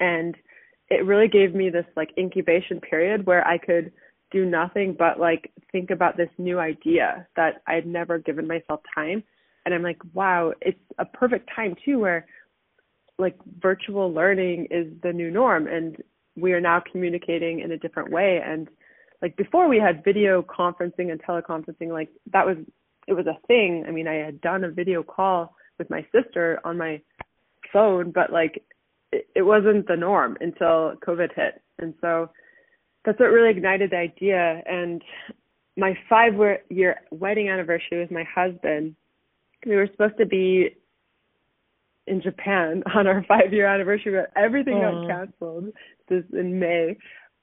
And 0.00 0.34
it 0.92 1.06
really 1.06 1.28
gave 1.28 1.54
me 1.54 1.70
this 1.70 1.86
like 1.96 2.10
incubation 2.18 2.78
period 2.78 3.26
where 3.26 3.46
I 3.46 3.56
could 3.56 3.92
do 4.30 4.44
nothing 4.44 4.94
but 4.98 5.18
like 5.18 5.50
think 5.72 5.90
about 5.90 6.18
this 6.18 6.28
new 6.36 6.58
idea 6.58 7.26
that 7.34 7.62
I'd 7.66 7.86
never 7.86 8.18
given 8.18 8.46
myself 8.46 8.80
time. 8.94 9.22
And 9.64 9.74
I'm 9.74 9.82
like, 9.82 9.98
wow, 10.12 10.52
it's 10.60 10.78
a 10.98 11.06
perfect 11.06 11.48
time 11.54 11.74
too 11.82 11.98
where 11.98 12.26
like 13.18 13.36
virtual 13.60 14.12
learning 14.12 14.68
is 14.70 14.86
the 15.02 15.12
new 15.12 15.30
norm 15.30 15.66
and 15.66 15.96
we 16.36 16.52
are 16.52 16.60
now 16.60 16.82
communicating 16.92 17.60
in 17.60 17.72
a 17.72 17.78
different 17.78 18.10
way 18.10 18.40
and 18.44 18.68
like 19.22 19.36
before 19.36 19.68
we 19.68 19.78
had 19.78 20.04
video 20.04 20.42
conferencing 20.42 21.10
and 21.10 21.22
teleconferencing 21.22 21.88
like 21.88 22.08
that 22.32 22.44
was 22.44 22.56
it 23.06 23.12
was 23.12 23.26
a 23.26 23.46
thing 23.46 23.84
i 23.86 23.90
mean 23.90 24.08
i 24.08 24.14
had 24.14 24.40
done 24.40 24.64
a 24.64 24.70
video 24.70 25.02
call 25.02 25.54
with 25.78 25.90
my 25.90 26.04
sister 26.10 26.58
on 26.64 26.78
my 26.78 27.00
phone 27.70 28.10
but 28.10 28.32
like 28.32 28.64
it, 29.12 29.28
it 29.34 29.42
wasn't 29.42 29.86
the 29.86 29.96
norm 29.96 30.36
until 30.40 30.94
covid 31.06 31.32
hit 31.34 31.62
and 31.78 31.94
so 32.00 32.30
that's 33.04 33.18
what 33.18 33.26
really 33.26 33.50
ignited 33.50 33.90
the 33.90 33.96
idea 33.96 34.62
and 34.66 35.02
my 35.76 35.96
five 36.08 36.34
year 36.68 37.00
wedding 37.10 37.48
anniversary 37.48 38.00
with 38.00 38.10
my 38.10 38.24
husband 38.34 38.94
we 39.66 39.76
were 39.76 39.88
supposed 39.92 40.18
to 40.18 40.26
be 40.26 40.76
in 42.06 42.20
Japan 42.20 42.82
on 42.94 43.06
our 43.06 43.24
five 43.26 43.52
year 43.52 43.66
anniversary, 43.66 44.12
but 44.12 44.30
everything 44.40 44.80
got 44.80 45.06
canceled 45.08 45.72
this 46.08 46.24
in 46.32 46.58
May. 46.58 46.96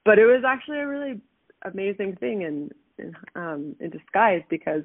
But 0.06 0.20
it 0.20 0.26
was 0.26 0.44
actually 0.46 0.80
a 0.80 0.88
really 0.88 1.22
amazing 1.64 2.16
thing 2.18 2.42
in 2.42 2.70
in, 2.98 3.16
um, 3.36 3.76
in 3.80 3.90
disguise 3.90 4.42
because 4.50 4.84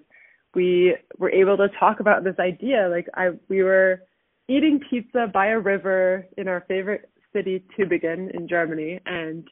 we 0.55 0.97
were 1.19 1.31
able 1.31 1.57
to 1.57 1.69
talk 1.81 1.99
about 1.99 2.23
this 2.23 2.37
idea. 2.39 2.89
Like 2.89 3.09
I, 3.15 3.31
we 3.49 3.63
were 3.63 4.03
eating 4.49 4.81
pizza 4.91 5.27
by 5.33 5.49
a 5.49 5.59
river 5.59 6.27
in 6.37 6.49
our 6.49 6.65
favorite 6.69 7.11
city, 7.33 7.65
Tübingen 7.77 8.35
in 8.35 8.49
Germany, 8.49 9.01
and 9.07 9.49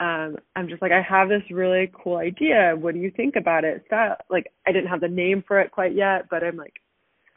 um 0.00 0.36
I'm 0.56 0.68
just 0.68 0.82
like 0.82 0.92
I 0.92 1.02
have 1.02 1.28
this 1.28 1.42
really 1.50 1.90
cool 1.92 2.16
idea. 2.16 2.74
What 2.78 2.94
do 2.94 3.00
you 3.00 3.10
think 3.10 3.36
about 3.36 3.64
it? 3.64 3.82
Style 3.86 4.16
like 4.30 4.52
I 4.66 4.72
didn't 4.72 4.88
have 4.88 5.00
the 5.00 5.08
name 5.08 5.42
for 5.46 5.60
it 5.60 5.72
quite 5.72 5.94
yet, 5.94 6.26
but 6.30 6.44
I'm 6.44 6.56
like 6.56 6.80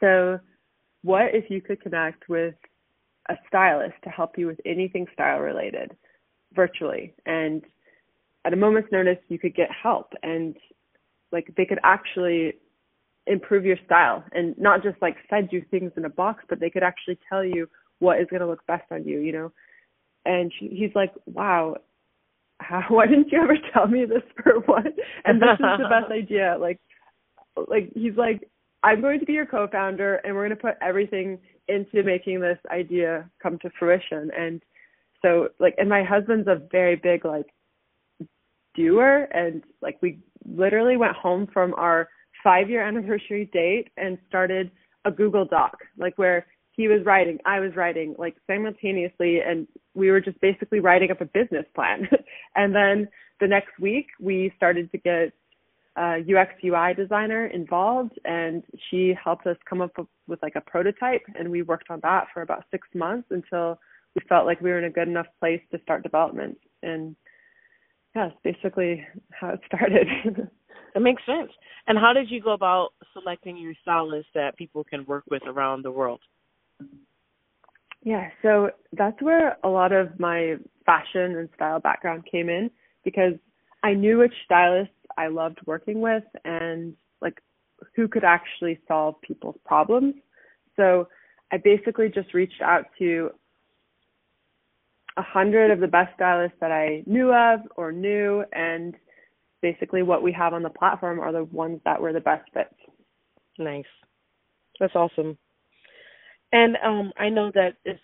so 0.00 0.38
what 1.02 1.34
if 1.34 1.50
you 1.50 1.60
could 1.60 1.80
connect 1.80 2.28
with 2.28 2.54
a 3.28 3.34
stylist 3.48 3.94
to 4.04 4.10
help 4.10 4.36
you 4.36 4.46
with 4.46 4.60
anything 4.64 5.06
style 5.12 5.38
related 5.38 5.96
virtually 6.54 7.14
and 7.26 7.62
at 8.44 8.52
a 8.52 8.56
moment's 8.56 8.90
notice 8.92 9.18
you 9.28 9.38
could 9.38 9.54
get 9.54 9.68
help 9.70 10.12
and 10.22 10.56
like 11.30 11.52
they 11.56 11.64
could 11.64 11.78
actually 11.84 12.54
improve 13.26 13.64
your 13.64 13.76
style 13.84 14.24
and 14.32 14.56
not 14.58 14.82
just 14.82 15.00
like 15.00 15.16
send 15.30 15.48
you 15.52 15.64
things 15.70 15.92
in 15.96 16.04
a 16.04 16.10
box 16.10 16.44
but 16.48 16.58
they 16.58 16.70
could 16.70 16.82
actually 16.82 17.18
tell 17.28 17.44
you 17.44 17.68
what 18.00 18.20
is 18.20 18.26
going 18.30 18.40
to 18.40 18.46
look 18.46 18.66
best 18.66 18.84
on 18.90 19.04
you 19.04 19.20
you 19.20 19.32
know 19.32 19.52
and 20.24 20.52
she, 20.58 20.68
he's 20.68 20.94
like 20.94 21.12
wow 21.26 21.76
how, 22.60 22.82
why 22.88 23.06
didn't 23.06 23.30
you 23.30 23.40
ever 23.40 23.56
tell 23.72 23.86
me 23.86 24.04
this 24.04 24.22
for 24.42 24.60
one 24.66 24.86
and 25.24 25.40
this 25.40 25.54
is 25.54 25.78
the 25.78 25.88
best 25.88 26.10
idea 26.12 26.56
like 26.58 26.80
like 27.68 27.90
he's 27.94 28.16
like 28.16 28.48
I'm 28.82 29.00
going 29.00 29.20
to 29.20 29.26
be 29.26 29.32
your 29.32 29.46
co-founder 29.46 30.16
and 30.16 30.34
we're 30.34 30.48
going 30.48 30.56
to 30.58 30.62
put 30.62 30.74
everything 30.82 31.38
into 31.68 32.02
making 32.02 32.40
this 32.40 32.58
idea 32.70 33.30
come 33.42 33.58
to 33.60 33.70
fruition. 33.78 34.30
And 34.36 34.60
so 35.22 35.48
like, 35.60 35.74
and 35.78 35.88
my 35.88 36.02
husband's 36.02 36.48
a 36.48 36.60
very 36.70 36.96
big 36.96 37.24
like 37.24 37.46
doer 38.74 39.28
and 39.32 39.62
like 39.82 39.98
we 40.02 40.18
literally 40.44 40.96
went 40.96 41.14
home 41.14 41.46
from 41.52 41.74
our 41.74 42.08
five 42.42 42.68
year 42.68 42.82
anniversary 42.82 43.48
date 43.52 43.88
and 43.96 44.18
started 44.28 44.70
a 45.04 45.10
Google 45.10 45.44
Doc, 45.44 45.78
like 45.98 46.16
where 46.16 46.46
he 46.72 46.88
was 46.88 47.04
writing, 47.04 47.38
I 47.44 47.60
was 47.60 47.76
writing, 47.76 48.14
like 48.18 48.36
simultaneously, 48.46 49.40
and 49.40 49.66
we 49.94 50.10
were 50.10 50.20
just 50.20 50.40
basically 50.40 50.80
writing 50.80 51.10
up 51.10 51.20
a 51.20 51.26
business 51.26 51.66
plan. 51.74 52.08
and 52.56 52.74
then 52.74 53.08
the 53.40 53.46
next 53.46 53.78
week, 53.78 54.06
we 54.20 54.52
started 54.56 54.90
to 54.92 54.98
get 54.98 55.32
uh, 55.96 56.16
UX 56.20 56.52
UI 56.64 56.94
designer 56.96 57.46
involved, 57.46 58.18
and 58.24 58.62
she 58.90 59.14
helped 59.22 59.46
us 59.46 59.56
come 59.68 59.82
up 59.82 59.90
with 60.26 60.42
like 60.42 60.56
a 60.56 60.60
prototype, 60.62 61.22
and 61.34 61.50
we 61.50 61.62
worked 61.62 61.90
on 61.90 62.00
that 62.02 62.28
for 62.32 62.40
about 62.40 62.64
six 62.70 62.88
months 62.94 63.28
until 63.30 63.78
we 64.14 64.22
felt 64.28 64.46
like 64.46 64.60
we 64.60 64.70
were 64.70 64.78
in 64.78 64.84
a 64.84 64.90
good 64.90 65.08
enough 65.08 65.26
place 65.40 65.60
to 65.72 65.80
start 65.82 66.02
development. 66.02 66.56
And 66.82 67.14
yeah, 68.16 68.28
it's 68.28 68.36
basically 68.42 69.06
how 69.30 69.50
it 69.50 69.60
started. 69.66 70.06
It 70.94 71.00
makes 71.00 71.22
sense. 71.24 71.50
And 71.86 71.98
how 71.98 72.12
did 72.12 72.30
you 72.30 72.40
go 72.40 72.52
about 72.52 72.90
selecting 73.12 73.56
your 73.56 73.74
stylist 73.82 74.28
that 74.34 74.56
people 74.56 74.84
can 74.84 75.04
work 75.06 75.24
with 75.30 75.42
around 75.46 75.82
the 75.82 75.90
world? 75.90 76.20
Yeah, 78.04 78.28
so 78.42 78.70
that's 78.92 79.20
where 79.22 79.58
a 79.64 79.68
lot 79.68 79.92
of 79.92 80.18
my 80.18 80.56
fashion 80.84 81.36
and 81.36 81.48
style 81.54 81.78
background 81.78 82.24
came 82.30 82.48
in 82.48 82.70
because 83.04 83.34
I 83.82 83.94
knew 83.94 84.18
which 84.18 84.32
stylists 84.44 84.94
I 85.16 85.28
loved 85.28 85.60
working 85.66 86.00
with 86.00 86.24
and 86.44 86.94
like 87.20 87.40
who 87.94 88.08
could 88.08 88.24
actually 88.24 88.80
solve 88.88 89.20
people's 89.22 89.58
problems. 89.64 90.14
So 90.76 91.08
I 91.52 91.58
basically 91.58 92.08
just 92.08 92.34
reached 92.34 92.60
out 92.60 92.86
to 92.98 93.30
a 95.16 95.22
hundred 95.22 95.70
of 95.70 95.80
the 95.80 95.86
best 95.86 96.14
stylists 96.14 96.56
that 96.60 96.72
I 96.72 97.02
knew 97.06 97.32
of 97.32 97.60
or 97.76 97.92
knew 97.92 98.44
and 98.52 98.94
basically 99.62 100.02
what 100.02 100.22
we 100.22 100.32
have 100.32 100.52
on 100.52 100.62
the 100.62 100.70
platform 100.70 101.20
are 101.20 101.32
the 101.32 101.44
ones 101.44 101.80
that 101.84 102.00
were 102.00 102.12
the 102.12 102.20
best 102.20 102.50
fits. 102.52 102.74
Nice. 103.58 103.84
That's 104.80 104.94
awesome. 104.94 105.38
And 106.52 106.76
um 106.84 107.12
I 107.16 107.28
know 107.28 107.50
that 107.54 107.76
it's 107.84 108.00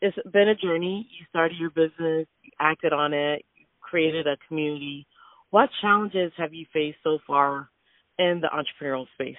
it's 0.00 0.16
been 0.32 0.48
a 0.48 0.54
journey. 0.54 1.08
You 1.18 1.26
started 1.28 1.56
your 1.58 1.70
business, 1.70 2.26
you 2.42 2.50
acted 2.60 2.92
on 2.92 3.12
it, 3.12 3.44
you 3.54 3.66
created 3.80 4.26
a 4.26 4.36
community 4.48 5.06
what 5.54 5.70
challenges 5.80 6.32
have 6.36 6.52
you 6.52 6.66
faced 6.72 6.98
so 7.04 7.20
far 7.24 7.70
in 8.18 8.42
the 8.42 8.48
entrepreneurial 8.48 9.06
space? 9.14 9.36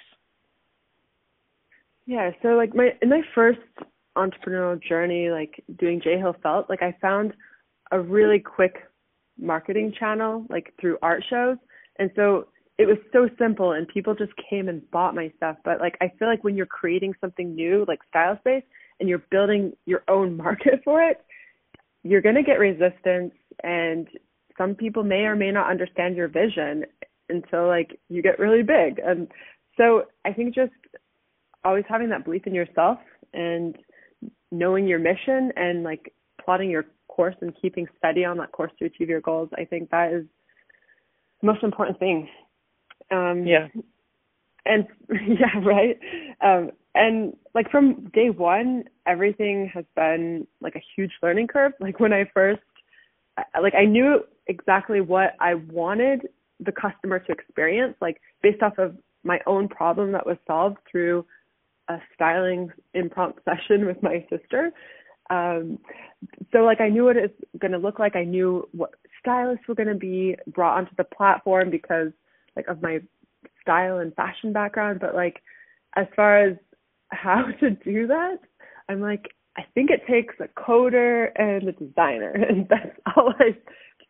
Yeah, 2.06 2.32
so 2.42 2.50
like 2.50 2.74
my 2.74 2.92
in 3.02 3.10
my 3.10 3.22
first 3.36 3.60
entrepreneurial 4.18 4.82
journey, 4.82 5.30
like 5.30 5.62
doing 5.78 6.00
J 6.02 6.18
Hill 6.18 6.38
Felt, 6.42 6.70
like 6.70 6.82
I 6.82 6.96
found 7.02 7.34
a 7.92 8.00
really 8.00 8.40
quick 8.40 8.76
marketing 9.40 9.94
channel, 10.00 10.46
like 10.50 10.74
through 10.80 10.98
art 11.02 11.24
shows. 11.30 11.58
And 12.00 12.12
so 12.16 12.48
it 12.78 12.86
was 12.86 12.98
so 13.14 13.30
simple 13.38 13.72
and 13.72 13.88
people 13.88 14.16
just 14.16 14.34
came 14.50 14.68
and 14.68 14.90
bought 14.92 15.16
my 15.16 15.32
stuff. 15.38 15.58
But 15.64 15.80
like 15.80 15.98
I 16.02 16.12
feel 16.20 16.28
like 16.28 16.44
when 16.44 16.56
you're 16.56 16.66
creating 16.66 17.14
something 17.22 17.56
new, 17.56 17.86
like 17.88 18.00
style 18.10 18.38
space, 18.40 18.64
and 19.00 19.10
you're 19.10 19.24
building 19.32 19.74
your 19.86 20.04
own 20.08 20.38
market 20.46 20.82
for 20.84 21.02
it, 21.02 21.24
you're 22.04 22.22
gonna 22.22 22.44
get 22.44 22.60
resistance 22.60 23.34
and 23.64 24.08
some 24.58 24.76
people 24.76 25.04
may 25.04 25.26
or 25.26 25.36
may 25.36 25.52
not 25.52 25.70
understand 25.70 26.16
your 26.16 26.28
vision 26.28 26.86
until 27.30 27.68
like 27.68 28.00
you 28.10 28.22
get 28.22 28.40
really 28.40 28.64
big. 28.64 29.00
And 29.04 29.28
so 29.78 30.04
I 30.24 30.32
think 30.34 30.56
just 30.56 30.72
always 31.64 31.84
having 31.90 32.10
that 32.10 32.24
belief 32.24 32.46
in 32.46 32.54
yourself 32.54 33.00
and 33.34 33.76
knowing 34.52 34.88
your 34.88 35.00
mission 35.00 35.52
and 35.56 35.84
like 35.84 36.14
plotting 36.44 36.70
your 36.70 36.86
course 37.08 37.36
and 37.42 37.54
keeping 37.62 37.88
steady 37.98 38.26
on 38.26 38.38
that 38.38 38.52
course 38.52 38.72
to 38.80 38.86
achieve 38.86 39.10
your 39.10 39.22
goals, 39.22 39.50
I 39.58 39.66
think 39.66 39.90
that 39.92 40.12
is 40.14 40.26
the 41.42 41.48
most 41.48 41.64
important 41.64 42.00
thing. 42.00 42.28
Um 43.12 43.46
yeah. 43.46 43.68
And 44.66 44.88
yeah, 45.10 45.60
right. 45.64 46.00
Um 46.42 46.72
and 46.94 47.36
like 47.54 47.70
from 47.70 48.10
day 48.14 48.30
one, 48.30 48.86
everything 49.06 49.70
has 49.74 49.86
been 49.96 50.48
like 50.62 50.76
a 50.76 50.84
huge 50.96 51.12
learning 51.22 51.48
curve. 51.48 51.74
Like 51.80 52.00
when 52.00 52.14
I 52.14 52.30
first 52.34 52.62
like 53.62 53.76
I 53.76 53.86
knew 53.86 54.24
exactly 54.48 55.02
what 55.02 55.34
I 55.40 55.56
wanted 55.56 56.28
the 56.60 56.72
customer 56.72 57.20
to 57.20 57.32
experience, 57.32 57.96
like 58.02 58.22
based 58.42 58.62
off 58.62 58.78
of 58.78 58.96
my 59.24 59.40
own 59.46 59.68
problem 59.68 60.12
that 60.14 60.26
was 60.26 60.38
solved 60.48 60.78
through 60.90 61.26
a 61.90 61.98
styling 62.14 62.70
impromptu 62.94 63.42
session 63.46 63.86
with 63.86 64.02
my 64.02 64.26
sister. 64.30 64.72
Um, 65.30 65.80
so 66.52 66.60
like 66.60 66.82
I 66.82 66.90
knew 66.90 67.06
what 67.06 67.18
it's 67.18 67.34
going 67.60 67.72
to 67.72 67.78
look 67.78 68.00
like. 68.00 68.16
I 68.16 68.24
knew 68.24 68.68
what 68.72 68.92
stylists 69.20 69.68
were 69.68 69.76
going 69.76 69.90
to 69.90 69.96
be 69.96 70.36
brought 70.48 70.78
onto 70.78 70.96
the 70.98 71.04
platform 71.04 71.70
because 71.70 72.12
like 72.56 72.68
of 72.68 72.82
my 72.82 73.00
style 73.62 73.98
and 73.98 74.14
fashion 74.16 74.54
background. 74.54 75.00
But 75.00 75.16
like 75.16 75.42
as 75.96 76.08
far 76.16 76.38
as 76.38 76.58
how 77.10 77.46
to 77.60 77.72
do 77.72 78.08
that, 78.08 78.38
I'm 78.90 79.02
like 79.02 79.30
I 79.58 79.64
think 79.74 79.90
it 79.90 80.02
takes 80.10 80.36
a 80.40 80.48
coder 80.60 81.30
and 81.36 81.68
a 81.68 81.72
designer, 81.72 82.32
and 82.50 82.68
that's 82.70 82.98
all 83.16 83.34
I 83.40 83.56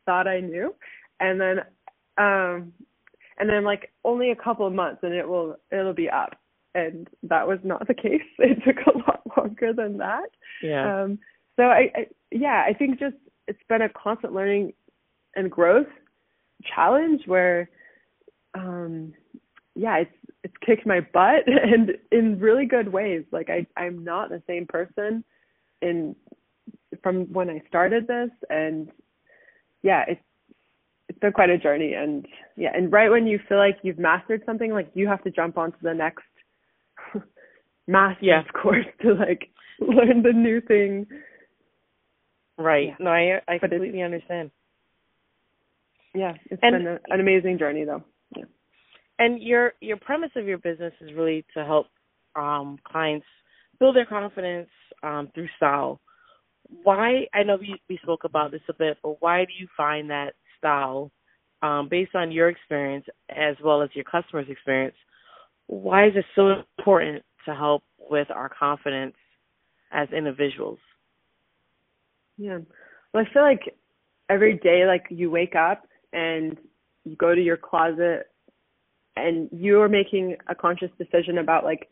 thought 0.05 0.27
I 0.27 0.39
knew. 0.39 0.73
And 1.19 1.39
then, 1.39 1.59
um, 2.17 2.73
and 3.37 3.49
then 3.49 3.63
like 3.63 3.91
only 4.03 4.31
a 4.31 4.35
couple 4.35 4.65
of 4.65 4.73
months, 4.73 5.01
and 5.03 5.13
it 5.13 5.27
will 5.27 5.55
it'll 5.71 5.93
be 5.93 6.09
up. 6.09 6.35
And 6.75 7.07
that 7.23 7.47
was 7.47 7.59
not 7.63 7.87
the 7.87 7.93
case. 7.93 8.21
It 8.39 8.63
took 8.63 8.85
a 8.85 8.97
lot 8.97 9.21
longer 9.37 9.73
than 9.73 9.97
that. 9.97 10.29
Yeah. 10.61 11.03
Um, 11.03 11.19
so 11.55 11.63
I, 11.63 11.91
I, 11.95 12.07
yeah, 12.31 12.63
I 12.67 12.73
think 12.73 12.99
just 12.99 13.15
it's 13.47 13.63
been 13.69 13.81
a 13.81 13.89
constant 13.89 14.33
learning 14.33 14.73
and 15.35 15.49
growth 15.49 15.87
challenge 16.75 17.21
where, 17.25 17.69
um, 18.53 19.13
yeah, 19.75 19.97
it's 19.97 20.11
it's 20.43 20.53
kicked 20.65 20.85
my 20.85 20.99
butt 20.99 21.43
and 21.47 21.91
in 22.11 22.39
really 22.39 22.65
good 22.65 22.91
ways. 22.91 23.23
Like 23.31 23.49
I 23.49 23.65
I'm 23.77 24.03
not 24.03 24.29
the 24.29 24.43
same 24.47 24.67
person 24.67 25.23
in 25.81 26.15
from 27.01 27.31
when 27.33 27.49
I 27.49 27.61
started 27.67 28.07
this 28.07 28.31
and 28.49 28.89
yeah, 29.81 30.03
it's 30.07 30.21
it's 31.07 31.19
been 31.19 31.33
quite 31.33 31.49
a 31.49 31.57
journey 31.57 31.93
and 31.93 32.25
yeah, 32.57 32.71
and 32.73 32.91
right 32.91 33.09
when 33.09 33.27
you 33.27 33.39
feel 33.47 33.57
like 33.57 33.77
you've 33.83 33.99
mastered 33.99 34.41
something, 34.45 34.71
like 34.71 34.89
you 34.93 35.07
have 35.07 35.23
to 35.23 35.31
jump 35.31 35.57
onto 35.57 35.77
the 35.81 35.93
next 35.93 36.23
master's 37.87 38.23
yeah. 38.23 38.39
Of 38.41 38.53
course 38.61 38.85
to 39.01 39.13
like 39.13 39.49
learn 39.79 40.23
the 40.23 40.33
new 40.33 40.61
thing. 40.61 41.05
Right. 42.57 42.87
Yeah. 42.89 42.95
No, 42.99 43.09
I 43.11 43.41
I 43.47 43.57
But 43.59 43.69
completely 43.71 44.01
understand. 44.01 44.51
Yeah, 46.13 46.33
it's 46.49 46.61
And- 46.63 46.83
been 46.83 46.87
a, 46.87 46.99
an 47.09 47.19
amazing 47.19 47.57
journey 47.59 47.83
though. 47.83 48.03
Yeah. 48.35 48.45
And 49.19 49.41
your 49.41 49.73
your 49.81 49.97
premise 49.97 50.31
of 50.35 50.45
your 50.45 50.57
business 50.57 50.93
is 51.01 51.13
really 51.13 51.45
to 51.55 51.65
help 51.65 51.87
um 52.35 52.77
clients 52.85 53.25
build 53.79 53.95
their 53.95 54.05
confidence 54.05 54.69
um 55.03 55.29
through 55.33 55.49
style. 55.57 55.99
Why 56.83 57.27
I 57.33 57.43
know 57.43 57.57
we 57.59 57.75
we 57.89 57.99
spoke 58.01 58.23
about 58.23 58.51
this 58.51 58.61
a 58.69 58.73
bit, 58.73 58.97
but 59.03 59.21
why 59.21 59.45
do 59.45 59.51
you 59.57 59.67
find 59.75 60.09
that 60.09 60.33
style 60.57 61.11
um 61.61 61.89
based 61.89 62.15
on 62.15 62.31
your 62.31 62.47
experience 62.49 63.05
as 63.29 63.55
well 63.63 63.81
as 63.81 63.89
your 63.93 64.05
customers' 64.05 64.47
experience, 64.49 64.95
why 65.67 66.07
is 66.07 66.13
it 66.15 66.25
so 66.35 66.63
important 66.77 67.23
to 67.45 67.55
help 67.55 67.83
with 67.97 68.29
our 68.31 68.49
confidence 68.49 69.15
as 69.91 70.09
individuals? 70.09 70.79
Yeah. 72.37 72.59
Well, 73.13 73.25
I 73.27 73.33
feel 73.33 73.43
like 73.43 73.75
every 74.29 74.57
day, 74.57 74.85
like 74.85 75.05
you 75.09 75.31
wake 75.31 75.55
up 75.55 75.87
and 76.13 76.57
you 77.03 77.15
go 77.15 77.33
to 77.33 77.41
your 77.41 77.57
closet 77.57 78.27
and 79.15 79.49
you're 79.51 79.87
making 79.87 80.35
a 80.47 80.55
conscious 80.55 80.89
decision 80.97 81.37
about 81.37 81.63
like 81.63 81.89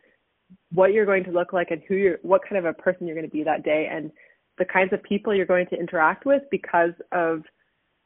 what 0.74 0.92
you're 0.92 1.06
going 1.06 1.24
to 1.24 1.32
look 1.32 1.54
like 1.54 1.72
and 1.72 1.82
who 1.88 1.96
you're, 1.96 2.18
what 2.22 2.42
kind 2.44 2.58
of 2.58 2.66
a 2.66 2.74
person 2.74 3.08
you're 3.08 3.16
going 3.16 3.28
to 3.28 3.32
be 3.32 3.44
that 3.44 3.64
day 3.64 3.88
and 3.92 4.12
the 4.58 4.66
kinds 4.66 4.94
of 4.94 5.02
people 5.04 5.34
you're 5.34 5.46
going 5.46 5.68
to 5.68 5.80
interact 5.80 6.26
with 6.26 6.44
because 6.52 6.92
of 7.12 7.42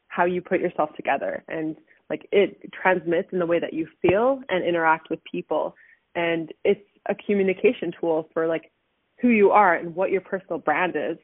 how 0.08 0.26
you 0.26 0.42
put 0.42 0.60
yourself 0.60 0.90
together 0.96 1.44
and 1.48 1.76
like 2.10 2.28
it 2.32 2.72
transmits 2.72 3.28
in 3.34 3.40
the 3.40 3.46
way 3.46 3.60
that 3.60 3.74
you 3.74 3.88
feel 4.02 4.40
and 4.50 4.66
interact 4.66 5.10
with 5.10 5.20
people 5.30 5.76
and 6.16 6.54
it's 6.64 6.82
a 7.10 7.16
communication 7.16 7.94
tool 8.00 8.30
for 8.34 8.48
like 8.48 8.72
who 9.22 9.30
you 9.30 9.52
are 9.52 9.76
and 9.76 9.96
what 9.96 10.12
your 10.12 10.22
personal 10.22 10.60
brand 10.60 10.96
is 10.96 11.18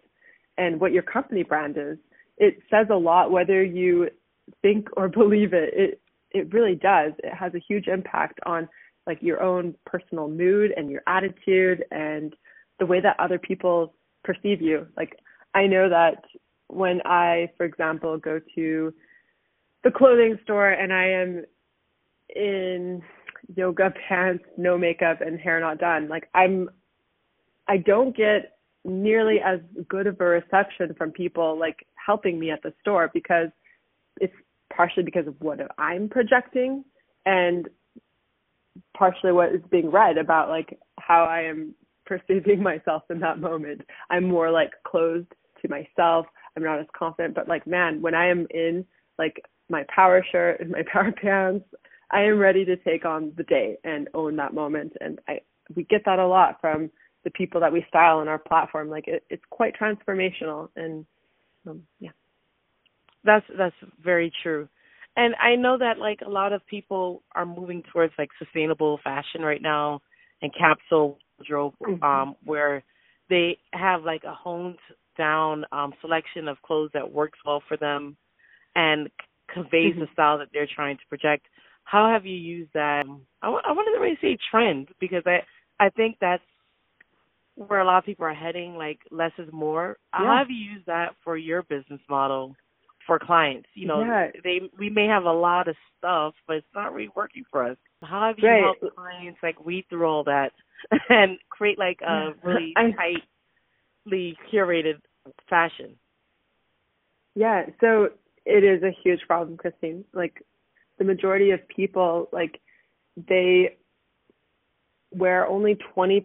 and 0.57 0.79
what 0.79 0.91
your 0.91 1.03
company 1.03 1.43
brand 1.43 1.77
is. 1.77 1.97
It 2.37 2.57
says 2.69 2.87
a 2.89 2.95
lot 2.95 3.31
whether 3.31 3.63
you 3.63 4.09
think 4.61 4.87
or 4.97 5.07
believe 5.09 5.53
it. 5.53 5.73
It 5.73 5.99
it 6.31 6.51
really 6.51 6.75
does. 6.75 7.13
It 7.19 7.33
has 7.33 7.53
a 7.53 7.59
huge 7.59 7.87
impact 7.87 8.39
on 8.45 8.67
like 9.05 9.21
your 9.21 9.43
own 9.43 9.75
personal 9.85 10.27
mood 10.27 10.71
and 10.75 10.89
your 10.89 11.03
attitude 11.05 11.83
and 11.91 12.35
the 12.79 12.85
way 12.87 12.99
that 13.01 13.19
other 13.19 13.37
people 13.37 13.93
perceive 14.23 14.61
you. 14.61 14.87
Like 14.97 15.15
i 15.53 15.67
know 15.67 15.89
that 15.89 16.23
when 16.67 17.01
i 17.05 17.49
for 17.57 17.65
example 17.65 18.17
go 18.17 18.39
to 18.55 18.93
the 19.83 19.91
clothing 19.91 20.37
store 20.43 20.69
and 20.69 20.93
i 20.93 21.05
am 21.05 21.43
in 22.35 23.01
yoga 23.55 23.93
pants 24.07 24.43
no 24.57 24.77
makeup 24.77 25.21
and 25.21 25.39
hair 25.39 25.59
not 25.59 25.77
done 25.77 26.07
like 26.07 26.29
i'm 26.33 26.69
i 27.67 27.77
don't 27.77 28.15
get 28.15 28.53
nearly 28.85 29.39
as 29.39 29.59
good 29.87 30.07
of 30.07 30.19
a 30.19 30.25
reception 30.25 30.93
from 30.97 31.11
people 31.11 31.57
like 31.57 31.85
helping 32.05 32.39
me 32.39 32.51
at 32.51 32.61
the 32.63 32.73
store 32.81 33.09
because 33.13 33.47
it's 34.19 34.33
partially 34.75 35.03
because 35.03 35.27
of 35.27 35.35
what 35.39 35.59
I'm 35.77 36.09
projecting 36.09 36.83
and 37.25 37.69
partially 38.97 39.31
what 39.31 39.53
is 39.53 39.61
being 39.71 39.89
read 39.89 40.17
about 40.17 40.49
like 40.49 40.77
how 40.99 41.23
I 41.23 41.41
am 41.41 41.73
perceiving 42.05 42.61
myself 42.61 43.03
in 43.09 43.19
that 43.21 43.39
moment. 43.39 43.81
I'm 44.09 44.25
more 44.25 44.51
like 44.51 44.71
closed 44.85 45.31
to 45.61 45.69
myself. 45.69 46.25
I'm 46.55 46.63
not 46.63 46.79
as 46.79 46.85
confident, 46.97 47.35
but 47.35 47.47
like 47.47 47.65
man, 47.65 48.01
when 48.01 48.13
I 48.13 48.27
am 48.27 48.45
in 48.49 48.85
like 49.17 49.43
my 49.69 49.85
power 49.93 50.25
shirt 50.31 50.59
and 50.59 50.71
my 50.71 50.83
power 50.91 51.13
pants, 51.13 51.65
I 52.13 52.21
am 52.23 52.37
ready 52.37 52.63
to 52.65 52.77
take 52.77 53.05
on 53.05 53.33
the 53.37 53.43
day 53.43 53.77
and 53.83 54.07
own 54.13 54.35
that 54.37 54.53
moment 54.53 54.93
and 55.01 55.19
I 55.27 55.41
we 55.75 55.83
get 55.83 56.01
that 56.05 56.19
a 56.19 56.27
lot 56.27 56.59
from 56.61 56.91
the 57.23 57.31
people 57.31 57.59
that 57.61 57.71
we 57.71 57.85
style 57.87 58.19
on 58.19 58.27
our 58.27 58.37
platform. 58.37 58.89
Like 58.89 59.07
it, 59.07 59.23
it's 59.29 59.43
quite 59.49 59.73
transformational 59.79 60.69
and 60.75 61.05
um, 61.67 61.83
yeah. 61.99 62.11
That's 63.23 63.45
that's 63.57 63.75
very 64.03 64.31
true. 64.43 64.67
And 65.15 65.35
I 65.41 65.55
know 65.55 65.77
that 65.77 65.99
like 65.99 66.19
a 66.25 66.29
lot 66.29 66.53
of 66.53 66.65
people 66.67 67.23
are 67.35 67.45
moving 67.45 67.83
towards 67.91 68.13
like 68.17 68.29
sustainable 68.37 68.99
fashion 69.03 69.41
right 69.41 69.61
now 69.61 70.01
and 70.41 70.53
capsule 70.53 71.19
wardrobe 71.37 71.73
Mhm. 71.81 72.03
um 72.03 72.35
where 72.43 72.83
they 73.29 73.57
have 73.73 74.03
like 74.03 74.23
a 74.23 74.33
honed 74.33 74.77
down 75.17 75.65
um 75.71 75.93
selection 76.01 76.47
of 76.47 76.61
clothes 76.61 76.91
that 76.93 77.11
works 77.11 77.39
well 77.45 77.61
for 77.67 77.77
them 77.77 78.17
and 78.75 79.09
conveys 79.53 79.95
the 79.95 80.05
Mhm. 80.05 80.13
style 80.13 80.37
that 80.37 80.49
they're 80.51 80.67
trying 80.67 80.97
to 80.97 81.05
project. 81.07 81.47
How 81.83 82.09
have 82.11 82.25
you 82.25 82.35
used 82.35 82.71
that? 82.73 83.05
I 83.41 83.47
I 83.47 83.71
wanted 83.71 83.93
to 83.97 84.01
really 84.01 84.17
say 84.21 84.37
trend 84.49 84.89
because 84.99 85.23
I 85.25 85.39
I 85.79 85.89
think 85.89 86.17
that's 86.19 86.43
where 87.55 87.81
a 87.81 87.85
lot 87.85 87.99
of 87.99 88.05
people 88.05 88.25
are 88.25 88.33
heading, 88.33 88.75
like 88.75 88.99
less 89.11 89.31
is 89.37 89.49
more. 89.51 89.97
How 90.11 90.37
have 90.37 90.49
you 90.49 90.55
used 90.55 90.85
that 90.87 91.15
for 91.23 91.37
your 91.37 91.63
business 91.63 92.01
model 92.09 92.55
for 93.05 93.19
clients? 93.19 93.69
You 93.75 93.87
know, 93.87 94.01
Yeah. 94.01 94.27
they 94.43 94.61
we 94.77 94.89
may 94.89 95.05
have 95.07 95.25
a 95.25 95.31
lot 95.31 95.67
of 95.67 95.75
stuff, 95.97 96.33
but 96.47 96.57
it's 96.57 96.67
not 96.73 96.93
really 96.93 97.09
working 97.15 97.43
for 97.51 97.63
us. 97.63 97.77
How 98.01 98.27
have 98.27 98.39
you 98.39 98.45
Right. 98.45 98.63
helped 98.63 98.95
clients 98.95 99.39
like 99.43 99.63
weed 99.63 99.85
through 99.89 100.05
all 100.05 100.23
that 100.23 100.51
and 101.09 101.37
create 101.49 101.77
like 101.77 102.01
a 102.01 102.31
really 102.43 102.73
tightly 102.75 104.37
curated 104.51 104.99
fashion? 105.49 105.95
Yeah, 107.35 107.65
so 107.81 108.09
it 108.45 108.63
is 108.63 108.83
a 108.83 108.91
huge 109.03 109.21
problem, 109.27 109.57
Christine. 109.57 110.05
Like 110.13 110.43
the 110.97 111.03
majority 111.03 111.51
of 111.51 111.67
people, 111.67 112.29
like 112.31 112.59
they 113.27 113.77
wear 115.11 115.47
only 115.47 115.77
20% 115.95 116.23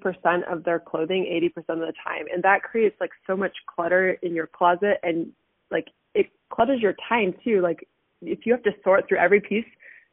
of 0.50 0.64
their 0.64 0.78
clothing 0.78 1.24
80% 1.58 1.74
of 1.74 1.78
the 1.80 1.92
time. 2.04 2.24
And 2.32 2.42
that 2.42 2.62
creates 2.62 2.96
like 3.00 3.10
so 3.26 3.36
much 3.36 3.54
clutter 3.66 4.12
in 4.22 4.34
your 4.34 4.46
closet 4.46 4.98
and 5.02 5.30
like 5.70 5.88
it 6.14 6.30
clutters 6.50 6.80
your 6.80 6.94
time 7.08 7.34
too. 7.44 7.60
Like 7.60 7.86
if 8.22 8.46
you 8.46 8.52
have 8.52 8.62
to 8.62 8.72
sort 8.82 9.08
through 9.08 9.18
every 9.18 9.40
piece 9.40 9.66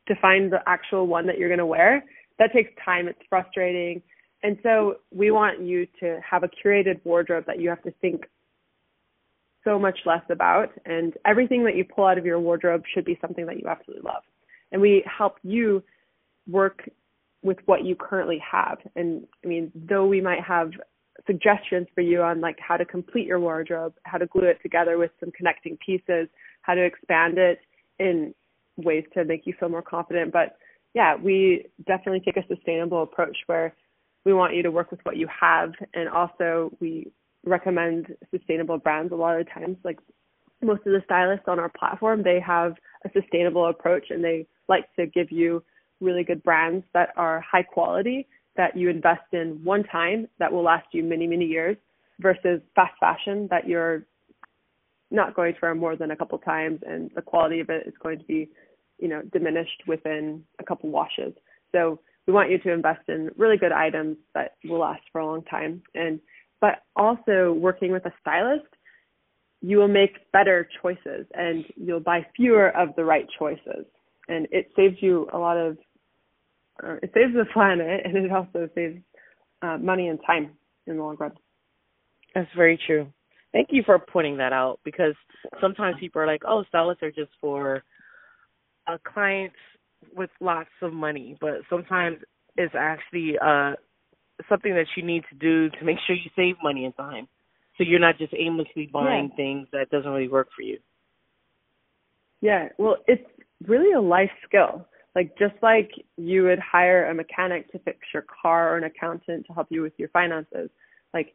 to 0.08 0.16
find 0.16 0.52
the 0.52 0.60
actual 0.68 1.08
one 1.08 1.26
that 1.28 1.38
you're 1.38 1.50
going 1.50 1.60
to 1.60 1.66
wear, 1.66 2.04
that 2.38 2.52
takes 2.54 2.72
time. 2.84 3.08
It's 3.08 3.20
frustrating. 3.30 4.02
And 4.44 4.58
so 4.62 4.98
we 5.12 5.32
want 5.32 5.62
you 5.62 5.88
to 6.02 6.20
have 6.30 6.44
a 6.44 6.50
curated 6.50 7.00
wardrobe 7.04 7.46
that 7.48 7.60
you 7.60 7.70
have 7.70 7.82
to 7.84 7.92
think 8.02 8.26
so 9.64 9.80
much 9.80 9.98
less 10.06 10.22
about 10.30 10.70
and 10.86 11.14
everything 11.26 11.64
that 11.64 11.76
you 11.76 11.84
pull 11.84 12.06
out 12.06 12.20
of 12.20 12.26
your 12.26 12.40
wardrobe 12.40 12.84
should 12.94 13.06
be 13.06 13.18
something 13.20 13.48
that 13.48 13.58
you 13.58 13.68
absolutely 13.68 14.04
love 14.04 14.22
and 14.72 14.82
we 14.82 15.04
help 15.06 15.38
you 15.44 15.84
work 16.48 16.90
with 17.44 17.58
what 17.66 17.86
you 17.86 17.96
currently 17.96 18.42
have. 18.52 18.80
And 18.96 19.28
i 19.44 19.48
mean 19.48 19.72
though 19.76 20.06
we 20.06 20.22
might 20.22 20.42
have 20.42 20.72
suggestions 21.26 21.88
for 21.96 22.02
you 22.02 22.22
on 22.22 22.42
like 22.42 22.58
how 22.60 22.78
to 22.78 22.86
complete 22.86 23.26
your 23.26 23.40
wardrobe 23.40 23.94
how 24.04 24.18
to 24.18 24.26
glue 24.28 24.44
it 24.44 24.60
together 24.62 24.98
with 24.98 25.12
some 25.20 25.32
connecting 25.32 25.78
pieces 25.84 26.28
how 26.62 26.74
to 26.74 26.84
expand 26.84 27.38
it 27.38 27.60
in 28.00 28.34
ways 28.76 29.06
to 29.14 29.24
make 29.24 29.48
you 29.48 29.54
feel 29.58 29.70
more 29.70 29.82
confident. 29.82 30.32
But 30.34 30.58
yeah 30.94 31.16
we 31.16 31.66
definitely 31.88 32.22
take 32.22 32.38
a 32.38 32.48
sustainable 32.48 33.04
approach 33.04 33.38
where 33.46 33.74
we 34.26 34.34
want 34.34 34.56
you 34.56 34.64
to 34.64 34.72
work 34.72 34.90
with 34.90 35.00
what 35.04 35.18
you 35.18 35.28
have. 35.28 35.74
And 35.94 36.10
also 36.10 36.76
we 36.80 37.12
recommend 37.46 38.08
sustainable 38.32 38.80
brands 38.80 39.14
a 39.14 39.16
lot 39.16 39.40
of 39.40 39.48
times 39.52 39.78
like 39.84 40.00
most 40.62 40.80
of 40.86 40.94
the 40.94 41.02
stylists 41.06 41.46
on 41.48 41.60
our 41.60 41.70
platform 41.70 42.24
they 42.24 42.40
have 42.40 42.74
a 43.06 43.10
sustainable 43.20 43.68
approach 43.68 44.06
and 44.10 44.24
they 44.24 44.48
like 44.68 44.86
to 44.96 45.06
give 45.08 45.32
you 45.32 45.64
really 46.02 46.24
good 46.24 46.44
brands 46.44 46.86
that 46.94 47.10
are 47.18 47.42
high 47.42 47.64
quality 47.64 48.28
that 48.58 48.76
you 48.76 48.90
invest 48.90 49.34
in 49.34 49.60
one 49.64 49.84
time 49.84 50.28
that 50.40 50.52
will 50.52 50.64
last 50.64 50.88
you 50.92 51.04
many 51.04 51.28
many 51.28 51.46
years 51.46 51.78
versus 52.20 52.62
fast 52.76 52.94
fashion 53.00 53.48
that 53.50 53.68
you're 53.68 54.06
not 55.12 55.36
going 55.36 55.54
for 55.60 55.74
more 55.76 55.96
than 55.96 56.12
a 56.12 56.16
couple 56.16 56.38
times 56.40 56.80
and 56.88 57.12
the 57.16 57.22
quality 57.22 57.60
of 57.60 57.70
it 57.70 57.88
is 57.88 57.94
going 58.02 58.20
to 58.20 58.26
be, 58.26 58.50
you 59.00 59.08
know, 59.08 59.22
diminished 59.34 59.84
within 59.88 60.44
a 60.60 60.64
couple 60.64 60.90
washes. 60.90 61.34
So 61.72 62.00
we 62.28 62.34
want 62.34 62.50
you 62.50 62.58
to 62.60 62.72
invest 62.72 63.08
in 63.08 63.30
really 63.38 63.58
good 63.58 63.72
items 63.72 64.18
that 64.34 64.56
will 64.64 64.80
last 64.80 65.04
for 65.12 65.22
a 65.22 65.26
long 65.26 65.44
time. 65.44 65.82
And 65.94 66.20
but 66.62 66.84
also 66.96 67.54
working 67.54 67.92
with 67.92 68.06
a 68.06 68.14
stylist, 68.22 68.66
you 69.66 69.78
will 69.78 69.88
make 69.88 70.32
better 70.32 70.70
choices 70.82 71.26
and 71.34 71.66
you'll 71.76 72.00
buy 72.00 72.26
fewer 72.36 72.70
of 72.78 72.90
the 72.96 73.04
right 73.04 73.26
choices. 73.40 73.86
And 74.28 74.48
it 74.52 74.70
saves 74.76 74.98
you 75.00 75.28
a 75.34 75.40
lot 75.40 75.58
of 75.58 75.78
uh, 76.84 76.96
it 77.02 77.12
saves 77.16 77.34
the 77.34 77.46
planet 77.54 78.02
and 78.06 78.16
it 78.16 78.32
also 78.32 78.70
saves 78.76 79.00
uh, 79.64 79.78
money 79.78 80.08
and 80.08 80.20
time 80.26 80.52
in 80.86 80.98
the 80.98 81.04
long 81.04 81.16
run. 81.20 81.32
That's 82.36 82.50
very 82.56 82.80
true. 82.86 83.08
Thank 83.54 83.70
you 83.72 83.82
for 83.86 83.98
pointing 83.98 84.38
that 84.38 84.54
out 84.54 84.80
because 84.84 85.16
sometimes 85.62 85.96
people 86.00 86.22
are 86.22 86.28
like, 86.28 86.42
"Oh, 86.46 86.64
stylists 86.68 87.02
are 87.02 87.12
just 87.12 87.32
for 87.42 87.84
uh, 88.88 88.98
clients 89.04 89.56
with 90.16 90.30
lots 90.42 90.70
of 90.82 90.94
money," 90.94 91.38
but 91.42 91.62
sometimes 91.70 92.18
it's 92.58 92.76
actually 92.78 93.38
uh 93.40 93.74
something 94.50 94.76
that 94.76 94.88
you 94.98 95.04
need 95.04 95.24
to 95.30 95.36
do 95.36 95.70
to 95.80 95.86
make 95.86 95.98
sure 96.06 96.16
you 96.16 96.30
save 96.36 96.56
money 96.62 96.84
and 96.84 96.96
time, 96.98 97.28
so 97.78 97.84
you're 97.84 98.00
not 98.00 98.18
just 98.18 98.34
aimlessly 98.38 98.90
buying 98.92 99.30
yeah. 99.30 99.36
things 99.36 99.68
that 99.72 99.90
doesn't 99.90 100.10
really 100.10 100.28
work 100.28 100.50
for 100.56 100.62
you. 100.62 100.80
Yeah, 102.42 102.70
well, 102.78 102.98
it's 103.08 103.24
really 103.66 103.94
a 103.94 104.02
life 104.02 104.32
skill. 104.48 104.86
Like 105.16 105.38
just 105.38 105.56
like 105.62 105.92
you 106.18 106.44
would 106.44 106.60
hire 106.60 107.10
a 107.10 107.14
mechanic 107.14 107.72
to 107.72 107.80
fix 107.80 108.00
your 108.14 108.26
car 108.42 108.74
or 108.74 108.78
an 108.78 108.84
accountant 108.84 109.46
to 109.48 109.54
help 109.54 109.68
you 109.70 109.82
with 109.82 109.94
your 109.98 110.10
finances, 110.10 110.70
like 111.14 111.34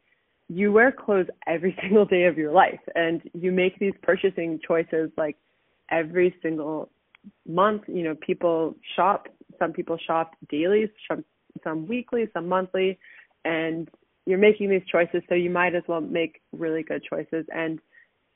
you 0.51 0.71
wear 0.71 0.91
clothes 0.91 1.27
every 1.47 1.75
single 1.81 2.05
day 2.05 2.25
of 2.25 2.37
your 2.37 2.51
life 2.51 2.79
and 2.95 3.21
you 3.33 3.51
make 3.51 3.79
these 3.79 3.93
purchasing 4.01 4.59
choices 4.65 5.09
like 5.17 5.37
every 5.89 6.35
single 6.41 6.89
month 7.47 7.83
you 7.87 8.03
know 8.03 8.15
people 8.15 8.75
shop 8.95 9.27
some 9.59 9.71
people 9.71 9.97
shop 10.05 10.31
daily 10.49 10.89
some 11.07 11.23
some 11.63 11.87
weekly 11.87 12.27
some 12.33 12.47
monthly 12.47 12.97
and 13.45 13.89
you're 14.25 14.37
making 14.37 14.69
these 14.69 14.85
choices 14.91 15.21
so 15.27 15.35
you 15.35 15.49
might 15.49 15.75
as 15.75 15.83
well 15.87 16.01
make 16.01 16.41
really 16.51 16.83
good 16.83 17.03
choices 17.07 17.45
and 17.53 17.79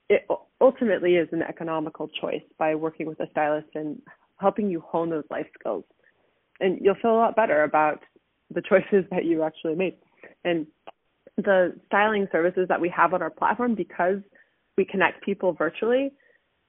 it 0.09 0.27
ultimately 0.61 1.15
is 1.15 1.27
an 1.31 1.41
economical 1.41 2.07
choice 2.21 2.43
by 2.59 2.75
working 2.75 3.07
with 3.07 3.19
a 3.19 3.29
stylist 3.31 3.67
and 3.75 4.01
helping 4.39 4.69
you 4.69 4.79
hone 4.81 5.09
those 5.09 5.23
life 5.29 5.47
skills 5.59 5.83
and 6.59 6.79
you'll 6.81 6.95
feel 7.01 7.11
a 7.11 7.17
lot 7.17 7.35
better 7.35 7.63
about 7.63 7.99
the 8.53 8.61
choices 8.69 9.05
that 9.11 9.25
you 9.25 9.43
actually 9.43 9.75
made 9.75 9.95
and 10.43 10.67
the 11.37 11.75
styling 11.87 12.27
services 12.31 12.65
that 12.69 12.79
we 12.79 12.89
have 12.89 13.13
on 13.13 13.21
our 13.21 13.29
platform 13.29 13.75
because 13.75 14.19
we 14.77 14.85
connect 14.85 15.23
people 15.23 15.53
virtually, 15.53 16.11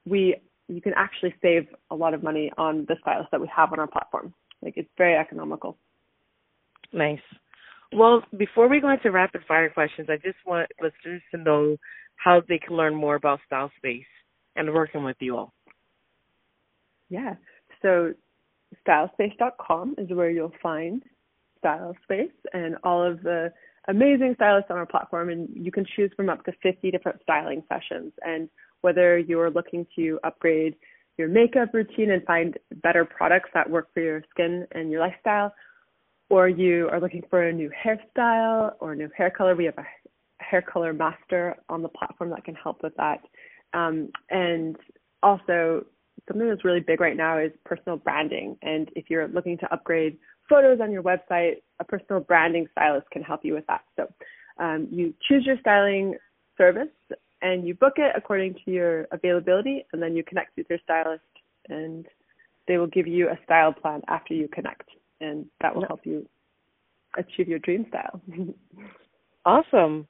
we 0.05 0.37
you 0.69 0.81
can 0.81 0.93
actually 0.97 1.33
save 1.41 1.67
a 1.91 1.95
lot 1.95 2.13
of 2.13 2.25
money 2.25 2.51
on 2.59 2.85
the 2.89 2.97
stylists 3.01 3.31
that 3.31 3.41
we 3.41 3.49
have 3.55 3.73
on 3.73 3.79
our 3.79 3.87
platform. 3.87 4.35
Like 4.63 4.75
it's 4.77 4.89
very 4.99 5.15
economical. 5.15 5.79
Nice. 6.93 7.21
Well, 7.93 8.23
before 8.37 8.69
we 8.69 8.81
go 8.81 8.91
into 8.91 9.11
rapid 9.11 9.43
fire 9.47 9.71
questions, 9.71 10.09
I 10.11 10.17
just 10.17 10.39
want 10.45 10.69
listeners 10.81 11.23
to 11.33 11.39
know 11.39 11.77
how 12.17 12.43
they 12.49 12.59
can 12.59 12.77
learn 12.77 12.95
more 12.95 13.15
about 13.15 13.41
Style 13.47 13.71
Space 13.77 14.05
and 14.57 14.73
working 14.73 15.05
with 15.05 15.17
you 15.21 15.37
all. 15.37 15.53
Yeah. 17.09 17.35
So 17.83 18.15
stylespace.com 18.87 19.97
is 19.99 20.11
where 20.11 20.31
you'll 20.31 20.53
find 20.63 21.03
Style 21.59 21.95
Space 22.05 22.33
and 22.53 22.77
all 22.83 23.05
of 23.05 23.23
the 23.23 23.53
amazing 23.89 24.35
stylists 24.35 24.71
on 24.71 24.79
our 24.79 24.87
platform, 24.87 25.31
and 25.31 25.49
you 25.53 25.71
can 25.71 25.87
choose 25.95 26.11
from 26.17 26.29
up 26.29 26.45
to 26.45 26.53
50 26.63 26.91
different 26.91 27.21
styling 27.23 27.63
sessions. 27.69 28.13
And 28.23 28.49
whether 28.81 29.19
you're 29.19 29.51
looking 29.51 29.87
to 29.97 30.19
upgrade 30.25 30.75
your 31.19 31.29
makeup 31.29 31.73
routine 31.73 32.11
and 32.11 32.25
find 32.25 32.59
better 32.83 33.05
products 33.05 33.51
that 33.55 33.71
work 33.71 33.89
for 33.95 34.01
your 34.01 34.23
skin 34.31 34.67
and 34.73 34.91
your 34.91 35.01
lifestyle, 35.01 35.55
or 36.29 36.49
you 36.49 36.89
are 36.91 37.01
looking 37.01 37.23
for 37.31 37.43
a 37.43 37.53
new 37.53 37.71
hairstyle 37.71 38.73
or 38.81 38.93
a 38.93 38.97
new 38.97 39.09
hair 39.17 39.31
color, 39.31 39.55
we 39.55 39.65
have 39.65 39.79
a 39.79 39.87
hair 40.43 40.63
color 40.63 40.93
master 40.93 41.57
on 41.69 41.83
the 41.83 41.89
platform 41.89 42.31
that 42.31 42.45
can 42.45 42.55
help 42.55 42.83
with 42.83 42.95
that. 42.97 43.21
Um, 43.75 44.11
and 44.31 44.77
also, 45.23 45.85
something 46.29 46.49
that's 46.49 46.65
really 46.65 46.81
big 46.81 47.01
right 47.01 47.17
now 47.17 47.39
is 47.39 47.53
personal 47.65 47.97
branding. 47.97 48.57
And 48.63 48.91
if 48.97 49.09
you're 49.09 49.29
looking 49.29 49.59
to 49.59 49.73
upgrade 49.73 50.19
photos 50.49 50.81
on 50.81 50.91
your 50.91 51.03
website, 51.03 51.57
a 51.81 51.85
personal 51.85 52.21
branding 52.21 52.67
stylist 52.73 53.09
can 53.11 53.23
help 53.23 53.45
you 53.45 53.55
with 53.55 53.67
that. 53.67 53.83
So 53.97 54.13
um, 54.59 54.89
you 54.91 55.15
choose 55.29 55.45
your 55.45 55.59
styling 55.61 56.17
service 56.57 56.89
and 57.43 57.67
you 57.67 57.75
book 57.75 57.95
it 57.97 58.13
according 58.17 58.55
to 58.65 58.71
your 58.71 59.07
availability, 59.13 59.85
and 59.93 60.03
then 60.03 60.17
you 60.17 60.25
connect 60.25 60.57
with 60.57 60.67
your 60.71 60.79
stylist, 60.83 61.23
and 61.69 62.07
they 62.67 62.79
will 62.79 62.87
give 62.87 63.07
you 63.07 63.29
a 63.29 63.39
style 63.45 63.73
plan 63.73 64.01
after 64.09 64.35
you 64.35 64.49
connect, 64.49 64.89
and 65.21 65.47
that 65.61 65.75
will 65.75 65.87
help 65.87 66.01
you 66.05 66.29
achieve 67.17 67.49
your 67.49 67.59
dream 67.59 67.87
style. 67.89 68.21
awesome. 69.45 70.07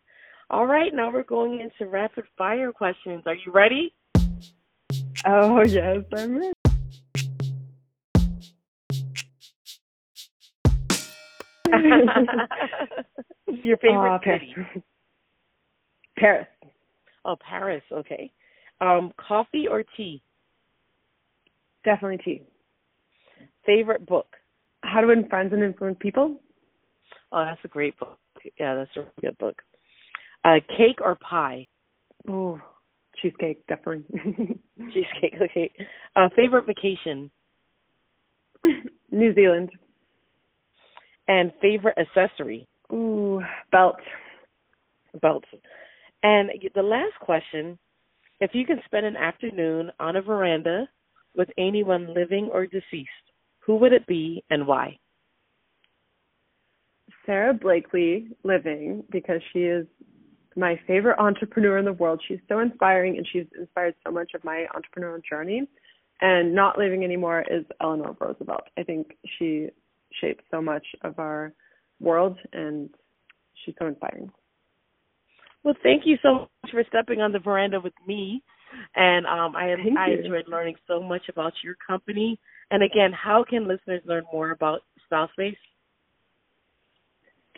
All 0.51 0.67
right, 0.67 0.95
now 0.95 1.13
we're 1.13 1.25
going 1.25 1.61
into 1.61 1.91
rapid 1.91 2.25
fire 2.39 2.73
questions. 2.73 3.23
Are 3.27 3.35
you 3.35 3.53
ready? 3.53 3.95
Oh, 5.27 5.63
yes, 5.65 5.99
I'm 6.17 6.39
ready. 6.39 6.53
Your 13.65 13.77
favorite 13.79 14.21
city? 14.25 14.55
Paris. 16.17 16.47
Oh, 17.25 17.37
Paris. 17.37 17.83
Okay. 17.93 18.31
Um, 18.81 19.13
coffee 19.17 19.67
or 19.69 19.85
tea? 19.97 20.23
Definitely 21.85 22.19
tea. 22.25 22.43
Favorite 23.65 24.07
book? 24.07 24.29
How 24.87 25.01
to 25.01 25.07
Win 25.07 25.29
Friends 25.29 25.53
and 25.53 25.63
Influence 25.63 25.97
People. 26.01 26.41
Oh, 27.33 27.45
that's 27.45 27.61
a 27.65 27.69
great 27.69 27.99
book. 27.99 28.19
Yeah, 28.59 28.77
that's 28.77 28.91
a 28.97 29.01
really 29.01 29.13
good 29.21 29.39
book. 29.39 29.61
Uh, 30.45 30.57
cake 30.77 31.01
or 31.01 31.17
pie? 31.17 31.67
Oh, 32.29 32.61
cheesecake, 33.21 33.67
definitely. 33.67 34.05
cheesecake. 34.79 35.35
Okay. 35.43 35.73
Uh, 36.15 36.29
favorite 36.37 36.67
vacation? 36.67 37.31
New 39.11 39.35
Zealand. 39.35 39.71
And 41.29 41.53
favorite 41.61 41.99
accessory? 41.99 42.69
Ooh, 42.93 43.43
belt. 43.73 43.97
Belt. 45.21 45.45
And 46.23 46.51
the 46.75 46.83
last 46.83 47.15
question 47.21 47.79
if 48.41 48.51
you 48.53 48.67
can 48.67 48.81
spend 48.85 49.07
an 49.07 49.17
afternoon 49.17 49.91
on 49.99 50.17
a 50.17 50.23
veranda 50.23 50.89
with 51.35 51.49
anyone 51.59 52.15
living 52.15 52.51
or 52.53 52.67
deceased, 52.67 53.11
who 53.67 53.77
would 53.77 53.93
it 53.93 54.07
be 54.07 54.45
and 54.49 54.67
why? 54.67 54.97
Sara 57.27 57.53
Blakely 57.53 58.29
living 58.45 59.03
because 59.11 59.41
she 59.53 59.61
is 59.61 59.87
my 60.55 60.79
favorite 60.87 61.19
entrepreneur 61.19 61.79
in 61.79 61.85
the 61.85 61.93
world. 61.93 62.23
She's 62.27 62.39
so 62.49 62.61
inspiring 62.61 63.17
and 63.17 63.27
she's 63.33 63.47
inspired 63.59 63.95
so 64.07 64.13
much 64.13 64.31
of 64.35 64.45
my 64.45 64.67
entrepreneurial 64.75 65.21
journey. 65.29 65.69
And 66.21 66.55
not 66.55 66.79
living 66.79 67.05
anymore 67.05 67.45
is 67.51 67.65
Eleanor 67.83 68.17
Roosevelt. 68.19 68.63
I 68.79 68.85
think 68.85 69.17
she 69.39 69.69
shaped 70.21 70.45
so 70.51 70.63
much 70.63 70.87
of 71.03 71.19
our 71.19 71.53
world, 72.01 72.39
and 72.55 72.89
she's 73.65 73.75
so 73.79 73.87
inspiring. 73.87 74.31
Well, 75.63 75.75
thank 75.83 76.05
you 76.07 76.17
so 76.23 76.49
much 76.63 76.71
for 76.71 76.83
stepping 76.89 77.21
on 77.21 77.33
the 77.33 77.39
veranda 77.39 77.81
with 77.81 77.93
me, 78.07 78.43
and 78.95 79.27
um, 79.27 79.55
I 79.57 79.75
I 79.99 80.11
enjoyed 80.13 80.49
learning 80.49 80.77
so 80.87 81.03
much 81.03 81.29
about 81.29 81.53
your 81.63 81.77
company. 81.87 82.39
And 82.71 82.83
again, 82.83 83.13
how 83.13 83.45
can 83.49 83.69
listeners 83.69 84.03
learn 84.07 84.25
more 84.33 84.51
about 84.51 84.81
StyleSpace? 85.11 85.57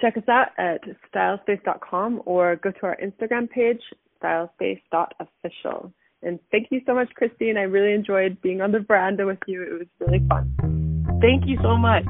Check 0.00 0.16
us 0.16 0.28
out 0.28 0.48
at 0.58 0.80
stylespace.com 1.12 2.22
or 2.24 2.56
go 2.56 2.70
to 2.70 2.82
our 2.82 2.96
Instagram 3.02 3.50
page, 3.50 3.80
stylespace.official. 4.22 5.92
And 6.22 6.38
thank 6.50 6.68
you 6.70 6.80
so 6.86 6.94
much, 6.94 7.08
Christine. 7.14 7.56
I 7.56 7.62
really 7.62 7.94
enjoyed 7.94 8.40
being 8.42 8.60
on 8.60 8.72
the 8.72 8.80
veranda 8.80 9.24
with 9.26 9.38
you. 9.46 9.62
It 9.62 9.78
was 9.78 9.88
really 10.00 10.24
fun. 10.28 11.18
Thank 11.20 11.46
you 11.46 11.58
so 11.62 11.76
much. 11.76 12.04